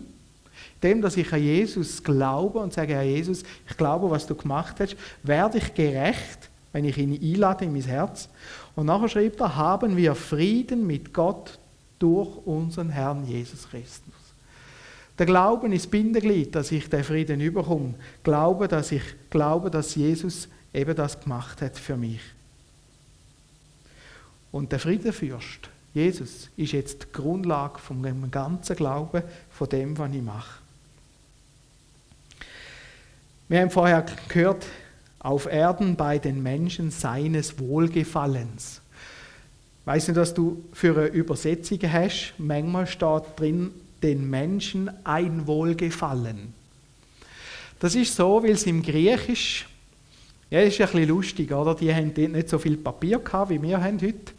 dem, 0.82 1.00
dass 1.00 1.16
ich 1.16 1.32
an 1.32 1.42
Jesus 1.42 2.02
glaube 2.02 2.58
und 2.58 2.72
sage, 2.72 2.94
Herr 2.94 3.02
Jesus, 3.02 3.44
ich 3.68 3.76
glaube, 3.76 4.10
was 4.10 4.26
du 4.26 4.34
gemacht 4.34 4.80
hast, 4.80 4.96
werde 5.22 5.58
ich 5.58 5.74
gerecht, 5.74 6.50
wenn 6.72 6.84
ich 6.84 6.98
ihn 6.98 7.12
einlade 7.12 7.64
in 7.64 7.72
mein 7.72 7.82
Herz. 7.82 8.28
Und 8.74 8.86
nachher 8.86 9.08
schreibt 9.08 9.40
er, 9.40 9.56
haben 9.56 9.96
wir 9.96 10.14
Frieden 10.14 10.86
mit 10.86 11.12
Gott 11.12 11.58
durch 11.98 12.46
unseren 12.46 12.88
Herrn 12.88 13.26
Jesus 13.26 13.68
Christus. 13.68 14.14
Der 15.18 15.26
Glauben 15.26 15.72
ist 15.72 15.90
Bindeglied, 15.90 16.54
dass 16.54 16.72
ich 16.72 16.88
den 16.88 17.04
Frieden 17.04 17.40
überkomme. 17.40 17.94
Glaube, 18.22 18.66
dass 18.66 18.92
ich 18.92 19.02
glaube, 19.30 19.70
dass 19.70 19.94
Jesus 19.94 20.48
eben 20.72 20.96
das 20.96 21.20
gemacht 21.20 21.60
hat 21.60 21.78
für 21.78 21.96
mich. 21.96 22.20
Und 24.50 24.72
der 24.72 24.78
Friedenfürst, 24.78 25.68
Jesus, 25.94 26.48
ist 26.56 26.72
jetzt 26.72 27.02
die 27.02 27.12
Grundlage 27.12 27.78
vom 27.78 28.02
ganzen 28.30 28.76
Glauben, 28.76 29.22
von 29.50 29.68
dem, 29.68 29.96
was 29.98 30.12
ich 30.12 30.22
mache. 30.22 30.60
Wir 33.48 33.60
haben 33.60 33.70
vorher 33.70 34.04
gehört, 34.28 34.64
auf 35.22 35.46
Erden 35.46 35.94
bei 35.96 36.18
den 36.18 36.42
Menschen 36.42 36.90
seines 36.90 37.58
Wohlgefallens. 37.58 38.80
Weiss 39.84 40.08
nicht, 40.08 40.16
was 40.16 40.34
du 40.34 40.64
für 40.72 40.96
eine 40.96 41.06
Übersetzung 41.06 41.78
hast. 41.82 42.34
Manchmal 42.38 42.86
steht 42.86 43.22
drin, 43.36 43.70
den 44.02 44.28
Menschen 44.28 44.90
ein 45.04 45.46
Wohlgefallen. 45.46 46.54
Das 47.78 47.94
ist 47.94 48.14
so, 48.14 48.42
weil 48.42 48.52
es 48.52 48.64
im 48.64 48.82
Griechisch, 48.82 49.68
ja, 50.50 50.60
ist 50.60 50.80
ein 50.80 50.86
bisschen 50.86 51.08
lustig, 51.08 51.52
oder? 51.52 51.74
Die 51.74 51.92
haben 51.92 52.12
nicht 52.14 52.48
so 52.48 52.58
viel 52.58 52.76
Papier 52.76 53.18
gehabt, 53.18 53.50
wie 53.50 53.62
wir 53.62 53.80
haben 53.80 54.00
heute. 54.00 54.32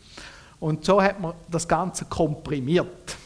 Und 0.59 0.85
so 0.85 1.01
hat 1.01 1.19
man 1.19 1.33
das 1.49 1.67
Ganze 1.67 2.05
komprimiert. 2.05 3.17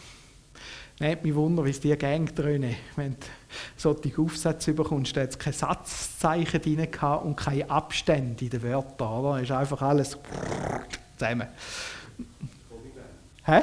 Nicht 0.99 1.23
mich 1.23 1.35
wunder, 1.35 1.63
wie 1.63 1.69
es 1.69 1.79
dir 1.79 1.95
ging, 1.95 2.25
Dröhne. 2.33 2.75
Wenn 2.95 3.11
du 3.11 3.17
solche 3.75 4.19
Aufsätze 4.19 4.73
bekommst, 4.73 5.15
da 5.15 5.21
hat 5.21 5.37
kein 5.37 5.53
Satzzeichen 5.53 6.59
drin 6.59 6.87
und 7.23 7.35
keine 7.35 7.69
Abstände 7.69 8.45
in 8.45 8.49
den 8.49 8.63
Wörtern. 8.63 9.07
Oder? 9.07 9.41
ist 9.41 9.51
einfach 9.51 9.83
alles 9.83 10.17
zusammen. 11.17 11.47
Hä? 13.45 13.61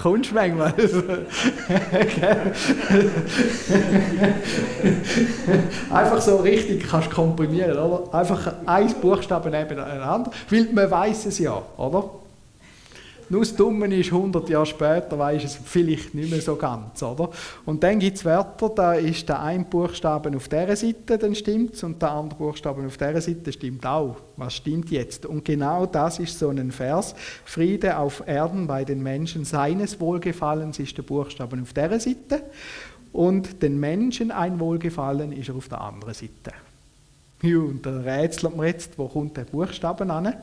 Kommst 0.00 0.30
du 0.30 0.34
manchmal? 0.34 0.72
Einfach 5.90 6.20
so 6.22 6.36
richtig 6.36 6.88
kannst 6.88 7.10
du 7.10 7.14
komprimieren, 7.14 7.76
oder? 7.76 8.14
Einfach 8.14 8.54
ein 8.64 8.94
Buchstaben 9.00 9.50
nebeneinander, 9.50 10.30
weil 10.48 10.68
man 10.72 10.90
weiß 10.90 11.26
es 11.26 11.38
ja, 11.38 11.60
oder? 11.76 12.08
Nur 13.28 13.40
das 13.40 13.56
Dumme 13.56 13.92
ist, 13.94 14.12
100 14.12 14.48
Jahre 14.48 14.66
später 14.66 15.18
weiß 15.18 15.44
es 15.44 15.56
vielleicht 15.56 16.14
nicht 16.14 16.30
mehr 16.30 16.40
so 16.40 16.54
ganz, 16.54 17.02
oder? 17.02 17.30
Und 17.64 17.82
dann 17.82 17.98
gibt 17.98 18.18
es 18.18 18.24
Wörter, 18.24 18.68
da 18.68 18.94
ist 18.94 19.28
der 19.28 19.42
ein 19.42 19.68
Buchstaben 19.68 20.36
auf 20.36 20.48
dieser 20.48 20.76
Seite, 20.76 21.18
dann 21.18 21.34
stimmt 21.34 21.82
und 21.82 22.00
der 22.00 22.12
andere 22.12 22.38
Buchstaben 22.38 22.86
auf 22.86 22.96
dieser 22.96 23.20
Seite 23.20 23.52
stimmt 23.52 23.84
auch. 23.84 24.16
Was 24.36 24.54
stimmt 24.54 24.90
jetzt? 24.90 25.26
Und 25.26 25.44
genau 25.44 25.86
das 25.86 26.20
ist 26.20 26.38
so 26.38 26.50
ein 26.50 26.70
Vers. 26.70 27.14
Friede 27.44 27.98
auf 27.98 28.22
Erden 28.26 28.66
bei 28.66 28.84
den 28.84 29.02
Menschen 29.02 29.44
seines 29.44 29.98
Wohlgefallens 29.98 30.78
ist 30.78 30.96
der 30.96 31.02
Buchstaben 31.02 31.62
auf 31.62 31.72
dieser 31.72 31.98
Seite. 31.98 32.42
Und 33.12 33.62
den 33.62 33.80
Menschen 33.80 34.30
ein 34.30 34.60
Wohlgefallen 34.60 35.32
ist 35.32 35.48
er 35.48 35.56
auf 35.56 35.68
der 35.68 35.80
anderen 35.80 36.14
Seite. 36.14 36.52
Ja, 37.46 37.58
und 37.58 37.86
da 37.86 38.00
rätselt 38.00 38.56
man 38.56 38.66
jetzt, 38.66 38.98
wo 38.98 39.06
kommt 39.06 39.36
der 39.36 39.44
Buchstaben 39.44 40.10
an. 40.10 40.34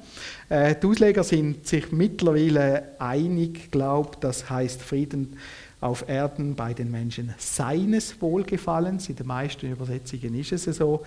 Äh, 0.47 0.75
die 0.81 0.87
Ausleger 0.87 1.25
sind 1.25 1.67
sich 1.67 1.91
mittlerweile 1.91 2.93
einig, 2.97 3.71
glaubt, 3.71 4.23
das 4.23 4.49
heißt 4.49 4.81
Frieden 4.81 5.37
auf 5.81 6.07
Erden 6.07 6.55
bei 6.55 6.73
den 6.73 6.89
Menschen 6.89 7.33
seines 7.37 8.21
Wohlgefallens. 8.21 9.09
In 9.09 9.17
den 9.17 9.27
meisten 9.27 9.69
Übersetzungen 9.69 10.33
ist 10.39 10.53
es 10.53 10.63
so. 10.77 11.03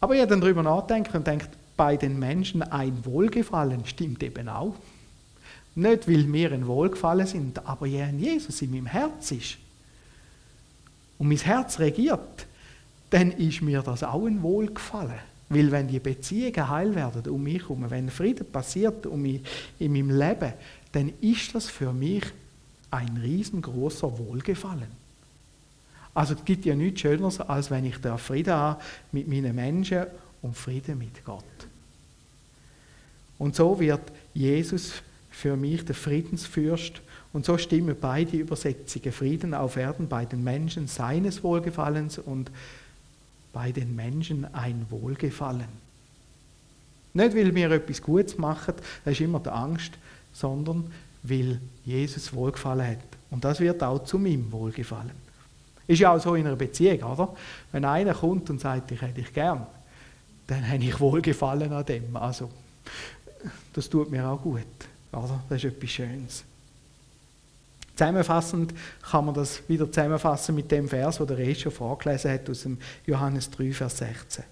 Aber 0.00 0.14
ihr 0.14 0.26
dann 0.26 0.40
darüber 0.40 0.62
nachdenkt 0.62 1.14
und 1.14 1.26
denkt, 1.26 1.50
bei 1.76 1.98
den 1.98 2.18
Menschen 2.18 2.62
ein 2.62 3.04
Wohlgefallen 3.04 3.84
stimmt 3.84 4.22
eben 4.22 4.48
auch. 4.48 4.74
Nicht, 5.74 6.08
weil 6.08 6.32
wir 6.32 6.52
ein 6.52 6.66
Wohlgefallen 6.66 7.26
sind, 7.26 7.66
aber 7.66 7.84
Jesus 7.84 8.62
in 8.62 8.70
meinem 8.70 8.86
Herz 8.86 9.32
ist. 9.32 9.58
Und 11.18 11.28
mein 11.28 11.36
Herz 11.36 11.78
regiert 11.78 12.45
dann 13.10 13.32
ist 13.32 13.62
mir 13.62 13.82
das 13.82 14.02
auch 14.02 14.26
ein 14.26 14.42
Wohlgefallen. 14.42 15.20
Weil 15.48 15.70
wenn 15.70 15.86
die 15.86 16.00
Beziehungen 16.00 16.68
heil 16.68 16.94
werden 16.94 17.30
um 17.32 17.42
mich 17.42 17.62
herum, 17.62 17.84
wenn 17.88 18.10
Frieden 18.10 18.50
passiert 18.50 19.06
um 19.06 19.22
mich, 19.22 19.42
in 19.78 19.92
meinem 19.92 20.10
Leben, 20.10 20.52
dann 20.92 21.12
ist 21.20 21.54
das 21.54 21.66
für 21.66 21.92
mich 21.92 22.24
ein 22.90 23.16
riesengroßer 23.16 24.18
Wohlgefallen. 24.18 25.06
Also 26.14 26.34
es 26.34 26.44
gibt 26.44 26.64
ja 26.64 26.74
nichts 26.74 27.02
Schöneres, 27.02 27.40
als 27.40 27.70
wenn 27.70 27.84
ich 27.84 27.98
da 27.98 28.16
Frieden 28.16 28.54
habe 28.54 28.82
mit 29.12 29.28
meinen 29.28 29.54
Menschen 29.54 30.06
und 30.42 30.56
Frieden 30.56 30.98
mit 30.98 31.24
Gott. 31.24 31.44
Und 33.38 33.54
so 33.54 33.78
wird 33.78 34.00
Jesus 34.32 34.94
für 35.30 35.56
mich 35.56 35.84
der 35.84 35.94
Friedensfürst 35.94 37.02
und 37.34 37.44
so 37.44 37.58
stimmen 37.58 37.94
beide 38.00 38.38
Übersetzungen 38.38 39.12
Frieden 39.12 39.52
auf 39.52 39.76
Erden 39.76 40.08
bei 40.08 40.24
den 40.24 40.42
Menschen 40.42 40.88
seines 40.88 41.44
Wohlgefallens 41.44 42.18
und 42.18 42.50
bei 43.56 43.72
den 43.72 43.96
Menschen 43.96 44.44
ein 44.54 44.84
Wohlgefallen. 44.90 45.68
Nicht, 47.14 47.34
weil 47.34 47.54
wir 47.54 47.70
etwas 47.70 48.02
Gutes 48.02 48.36
machen, 48.36 48.74
das 49.02 49.14
ist 49.14 49.22
immer 49.22 49.40
die 49.40 49.48
Angst, 49.48 49.92
sondern 50.34 50.92
weil 51.22 51.58
Jesus 51.82 52.34
Wohlgefallen 52.34 52.86
hat. 52.86 52.98
Und 53.30 53.42
das 53.46 53.58
wird 53.58 53.82
auch 53.82 54.04
zu 54.04 54.18
meinem 54.18 54.52
Wohlgefallen. 54.52 55.12
Ist 55.86 56.00
ja 56.00 56.14
auch 56.14 56.20
so 56.20 56.34
in 56.34 56.46
einer 56.46 56.54
Beziehung, 56.54 57.02
oder? 57.02 57.34
Wenn 57.72 57.86
einer 57.86 58.12
kommt 58.12 58.50
und 58.50 58.60
sagt, 58.60 58.92
ich 58.92 59.00
hätte 59.00 59.22
dich 59.22 59.32
gern, 59.32 59.66
dann 60.48 60.68
habe 60.68 60.84
ich 60.84 61.00
Wohlgefallen 61.00 61.72
an 61.72 61.86
dem. 61.86 62.14
Also, 62.14 62.50
das 63.72 63.88
tut 63.88 64.10
mir 64.10 64.28
auch 64.28 64.42
gut, 64.42 64.66
oder? 65.12 65.42
Das 65.48 65.64
ist 65.64 65.72
etwas 65.72 65.90
Schönes. 65.90 66.44
Zusammenfassend 67.96 68.74
kann 69.10 69.24
man 69.24 69.34
das 69.34 69.62
wieder 69.68 69.90
zusammenfassen 69.90 70.54
mit 70.54 70.70
dem 70.70 70.86
Vers, 70.86 71.18
wo 71.18 71.24
der 71.24 71.38
Reh 71.38 71.54
schon 71.54 71.72
vorgelesen 71.72 72.30
hat 72.30 72.48
aus 72.50 72.62
dem 72.62 72.78
Johannes 73.06 73.50
3, 73.50 73.72
Vers 73.72 73.98
16. 73.98 74.44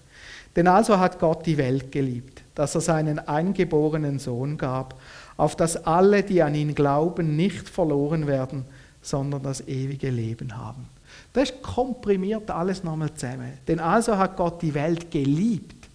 Denn 0.55 0.67
also 0.67 0.99
hat 0.99 1.19
Gott 1.19 1.45
die 1.45 1.57
Welt 1.57 1.91
geliebt, 1.91 2.41
dass 2.55 2.75
er 2.75 2.81
seinen 2.81 3.19
eingeborenen 3.19 4.19
Sohn 4.19 4.57
gab, 4.57 4.99
auf 5.37 5.55
dass 5.55 5.85
alle, 5.85 6.23
die 6.23 6.41
an 6.41 6.55
ihn 6.55 6.73
glauben, 6.73 7.35
nicht 7.35 7.69
verloren 7.69 8.25
werden, 8.25 8.65
sondern 9.01 9.43
das 9.43 9.67
ewige 9.67 10.09
Leben 10.09 10.57
haben. 10.57 10.87
Das 11.33 11.53
komprimiert 11.61 12.49
alles 12.49 12.83
nochmal 12.83 13.13
zusammen. 13.13 13.53
Denn 13.67 13.79
also 13.79 14.17
hat 14.17 14.37
Gott 14.37 14.61
die 14.61 14.73
Welt 14.73 15.11
geliebt. 15.11 15.87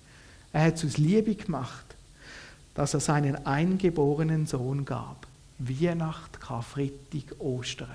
Er 0.52 0.64
hat 0.66 0.76
es 0.76 0.84
aus 0.84 0.98
Liebe 0.98 1.34
gemacht, 1.34 1.96
dass 2.74 2.94
er 2.94 3.00
seinen 3.00 3.46
eingeborenen 3.46 4.46
Sohn 4.46 4.84
gab. 4.84 5.26
Weihnacht, 5.60 6.40
Karfreitag, 6.40 7.38
Ostern. 7.38 7.88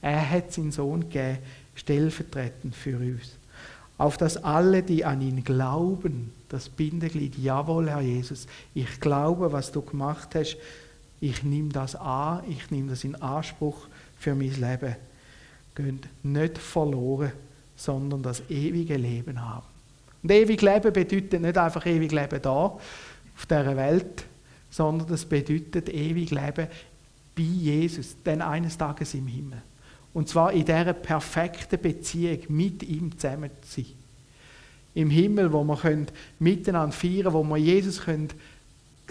Er 0.00 0.30
hat 0.30 0.52
seinen 0.52 0.72
Sohn 0.72 1.02
gegeben, 1.02 1.38
stellvertretend 1.74 2.74
für 2.74 2.98
uns. 2.98 3.36
Auf 3.96 4.16
dass 4.16 4.36
alle, 4.36 4.82
die 4.82 5.04
an 5.04 5.20
ihn 5.20 5.42
glauben, 5.42 6.32
das 6.48 6.68
Bindeglied, 6.68 7.36
jawohl, 7.36 7.90
Herr 7.90 8.00
Jesus, 8.00 8.46
ich 8.74 9.00
glaube, 9.00 9.52
was 9.52 9.72
du 9.72 9.82
gemacht 9.82 10.34
hast, 10.34 10.56
ich 11.20 11.42
nehme 11.42 11.70
das 11.70 11.96
an, 11.96 12.42
ich 12.48 12.70
nehme 12.70 12.90
das 12.90 13.02
in 13.02 13.16
Anspruch 13.16 13.88
für 14.18 14.34
mein 14.34 14.54
Leben, 14.54 14.94
gehen 15.74 16.00
nicht 16.22 16.58
verloren, 16.58 17.32
sondern 17.76 18.22
das 18.22 18.42
ewige 18.48 18.96
Leben 18.96 19.40
haben. 19.40 19.66
Und 20.22 20.30
ewig 20.30 20.60
Leben 20.62 20.92
bedeutet 20.92 21.40
nicht 21.40 21.58
einfach 21.58 21.86
ewig 21.86 22.12
Leben 22.12 22.42
da, 22.42 22.78
auf 23.36 23.46
dieser 23.48 23.76
Welt, 23.76 24.24
sondern 24.70 25.08
das 25.08 25.24
bedeutet 25.24 25.88
ewig 25.88 26.30
Leben 26.30 26.68
bei 27.34 27.42
Jesus, 27.42 28.16
dann 28.24 28.42
eines 28.42 28.76
Tages 28.76 29.14
im 29.14 29.26
Himmel. 29.26 29.62
Und 30.12 30.28
zwar 30.28 30.52
in 30.52 30.64
dieser 30.64 30.92
perfekten 30.92 31.80
Beziehung 31.80 32.40
mit 32.48 32.82
ihm 32.82 33.16
zusammen 33.16 33.50
zu 33.62 33.82
sein. 33.82 33.92
Im 34.94 35.10
Himmel, 35.10 35.52
wo 35.52 35.62
wir 35.62 36.06
miteinander 36.40 36.92
feiern 36.92 37.22
können, 37.22 37.34
wo 37.34 37.44
wir 37.44 37.56
Jesus 37.56 38.00
können 38.00 38.30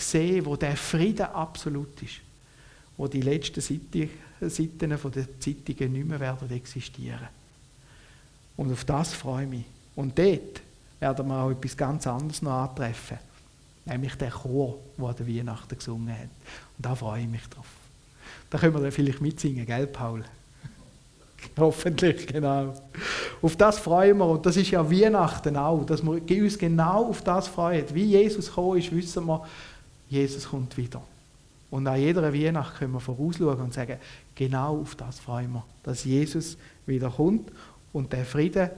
sehen 0.01 0.45
wo 0.45 0.55
der 0.55 0.75
Friede 0.77 1.33
absolut 1.33 2.01
ist. 2.01 2.21
Wo 2.97 3.07
die 3.07 3.21
letzten 3.21 3.61
Seiten, 3.61 4.09
der 4.39 5.39
Zeitungen 5.39 5.93
nicht 5.93 6.07
mehr 6.07 6.19
werden 6.19 6.51
existieren. 6.51 7.27
Und 8.55 8.71
auf 8.71 8.85
das 8.85 9.13
freue 9.13 9.43
ich 9.43 9.49
mich. 9.49 9.65
Und 9.95 10.17
dort 10.17 10.61
werden 10.99 11.27
wir 11.27 11.35
auch 11.35 11.51
etwas 11.51 11.77
ganz 11.77 12.07
anderes 12.07 12.41
noch 12.41 12.51
antreffen. 12.51 13.17
Nämlich 13.87 14.15
der 14.15 14.31
Chor, 14.31 14.79
der 14.97 15.05
an 15.05 15.15
der 15.15 15.27
Weihnachten 15.27 15.77
gesungen 15.77 16.13
hat. 16.13 16.29
Und 16.77 16.85
da 16.85 16.93
freue 16.95 17.21
ich 17.21 17.27
mich 17.27 17.47
drauf. 17.47 17.65
Da 18.49 18.57
können 18.57 18.73
wir 18.73 18.81
dann 18.81 18.91
vielleicht 18.91 19.21
mitsingen, 19.21 19.65
gell, 19.65 19.87
Paul? 19.87 20.23
Hoffentlich, 21.57 22.27
genau. 22.27 22.73
Auf 23.41 23.55
das 23.55 23.79
freuen 23.79 24.17
wir 24.17 24.25
und 24.25 24.45
das 24.45 24.57
ist 24.57 24.71
ja 24.71 24.89
Weihnachten 24.89 25.55
auch, 25.55 25.85
dass 25.85 26.03
wir 26.03 26.43
uns 26.43 26.57
genau 26.57 27.05
auf 27.09 27.23
das 27.23 27.47
freuen. 27.47 27.85
Wie 27.93 28.05
Jesus 28.05 28.47
gekommen 28.47 28.77
ist, 28.77 28.91
wissen 28.91 29.25
wir, 29.25 29.45
Jesus 30.09 30.49
kommt 30.49 30.75
wieder. 30.77 31.01
Und 31.69 31.87
an 31.87 31.99
jeder 31.99 32.33
Weihnacht 32.33 32.77
können 32.77 32.93
wir 32.93 32.99
vorausschauen 32.99 33.59
und 33.59 33.73
sagen, 33.73 33.97
genau 34.35 34.81
auf 34.81 34.95
das 34.95 35.19
freuen 35.19 35.51
wir, 35.51 35.65
dass 35.83 36.05
Jesus 36.05 36.57
wieder 36.85 37.09
kommt 37.09 37.51
und 37.91 38.13
der 38.13 38.25
Frieden 38.25 38.69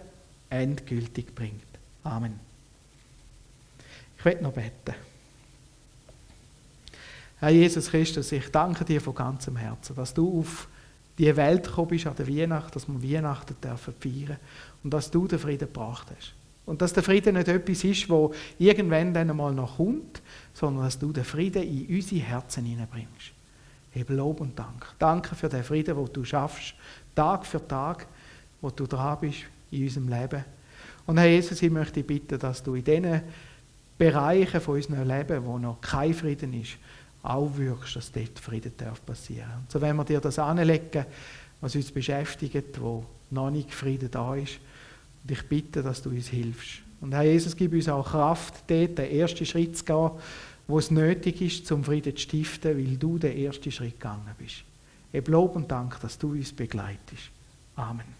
endgültig 0.50 1.36
bringt. 1.36 1.62
Amen. 2.04 2.49
Ich 4.20 4.26
werde 4.26 4.44
noch 4.44 4.52
beten. 4.52 4.96
Herr 7.40 7.50
Jesus 7.52 7.90
Christus, 7.90 8.34
ich 8.34 8.52
danke 8.52 8.84
dir 8.84 9.00
von 9.00 9.16
ganzem 9.16 9.56
Herzen, 9.56 9.96
dass 9.96 10.14
du 10.14 10.40
auf 10.40 10.68
die 11.18 11.34
Welt 11.38 11.64
gekommen 11.64 11.88
bist 11.88 12.06
an 12.06 12.16
der 12.18 12.28
Weihnacht, 12.28 12.76
dass 12.76 12.88
wir 12.88 13.02
Weihnachten 13.02 13.56
dürfen 13.64 13.94
feiern 13.98 14.38
und 14.84 14.94
dass 14.94 15.10
du 15.10 15.26
den 15.26 15.40
Frieden 15.40 15.72
gebracht 15.72 16.08
hast. 16.16 16.34
Und 16.66 16.82
dass 16.82 16.92
der 16.92 17.02
Frieden 17.02 17.36
nicht 17.36 17.48
etwas 17.48 17.84
ist, 17.86 18.10
wo 18.10 18.34
irgendwann 18.58 19.14
dann 19.14 19.30
einmal 19.30 19.54
noch 19.54 19.78
kommt, 19.78 20.22
sondern 20.54 20.84
dass 20.84 21.00
du 21.00 21.14
den 21.14 21.24
Frieden 21.24 21.64
in 21.64 21.96
unsere 21.96 22.22
Herzen 22.22 22.66
hineinbringst. 22.66 23.32
Heb 23.92 24.10
Lob 24.10 24.42
und 24.42 24.60
Dank. 24.60 24.86
Danke 25.00 25.34
für 25.34 25.48
den 25.48 25.64
Frieden, 25.64 25.96
den 25.96 26.14
du 26.14 26.26
schaffst, 26.26 26.76
Tag 27.16 27.46
für 27.46 27.66
Tag, 27.66 28.06
wo 28.60 28.70
du 28.70 28.86
dran 28.86 29.18
bist 29.22 29.40
in 29.72 29.84
unserem 29.84 30.10
Leben. 30.10 30.44
Und 31.06 31.18
Herr 31.18 31.28
Jesus, 31.28 31.62
ich 31.62 31.72
möchte 31.72 32.04
bitten, 32.04 32.38
dass 32.38 32.62
du 32.62 32.76
in 32.76 32.84
diesen 32.84 33.22
Bereichen 34.00 34.62
von 34.62 34.76
unserem 34.76 35.08
Leben, 35.08 35.46
wo 35.46 35.60
noch 35.60 35.82
kein 35.82 36.14
Frieden 36.14 36.54
ist, 36.54 36.78
auch 37.22 37.56
wirkst, 37.58 37.98
dass 37.98 38.12
dort 38.12 38.40
Frieden 38.40 38.72
darf 38.78 39.06
passieren 39.06 39.50
darf. 39.50 39.72
So 39.74 39.82
wenn 39.82 39.98
wir 39.98 40.06
dir 40.06 40.22
das 40.22 40.40
anlegen, 40.40 41.06
was 41.60 41.76
uns 41.76 41.92
beschäftigt, 41.92 42.80
wo 42.80 43.04
noch 43.30 43.52
nicht 43.52 43.74
Frieden 43.74 44.10
da 44.10 44.36
ist, 44.36 44.60
und 45.22 45.32
ich 45.32 45.44
bitte, 45.48 45.84
dass 45.84 46.02
du 46.02 46.12
uns 46.12 46.30
hilfst. 46.30 46.80
Und 47.02 47.14
Herr 47.14 47.24
Jesus, 47.24 47.56
gib 47.56 47.74
uns 47.74 47.90
auch 47.90 48.08
Kraft, 48.08 48.64
dort 48.68 48.98
den 48.98 49.12
ersten 49.12 49.46
Schritt 49.46 49.78
zu 49.78 49.84
gehen, 49.84 50.12
wo 50.68 50.80
es 50.80 50.92
nötig 50.92 51.42
ist, 51.42 51.68
zum 51.68 51.84
Frieden 51.84 52.16
zu 52.16 52.22
stiften, 52.22 52.78
weil 52.78 52.96
du 52.96 53.18
den 53.18 53.38
ersten 53.38 53.72
Schritt 53.72 54.00
gegangen 54.00 54.34
bist. 54.38 54.64
Ich 55.12 55.28
Lob 55.28 55.58
und 55.58 55.70
Dank, 55.70 56.00
dass 56.00 56.18
du 56.18 56.32
uns 56.32 56.54
begleitest. 56.54 57.32
Amen. 57.76 58.19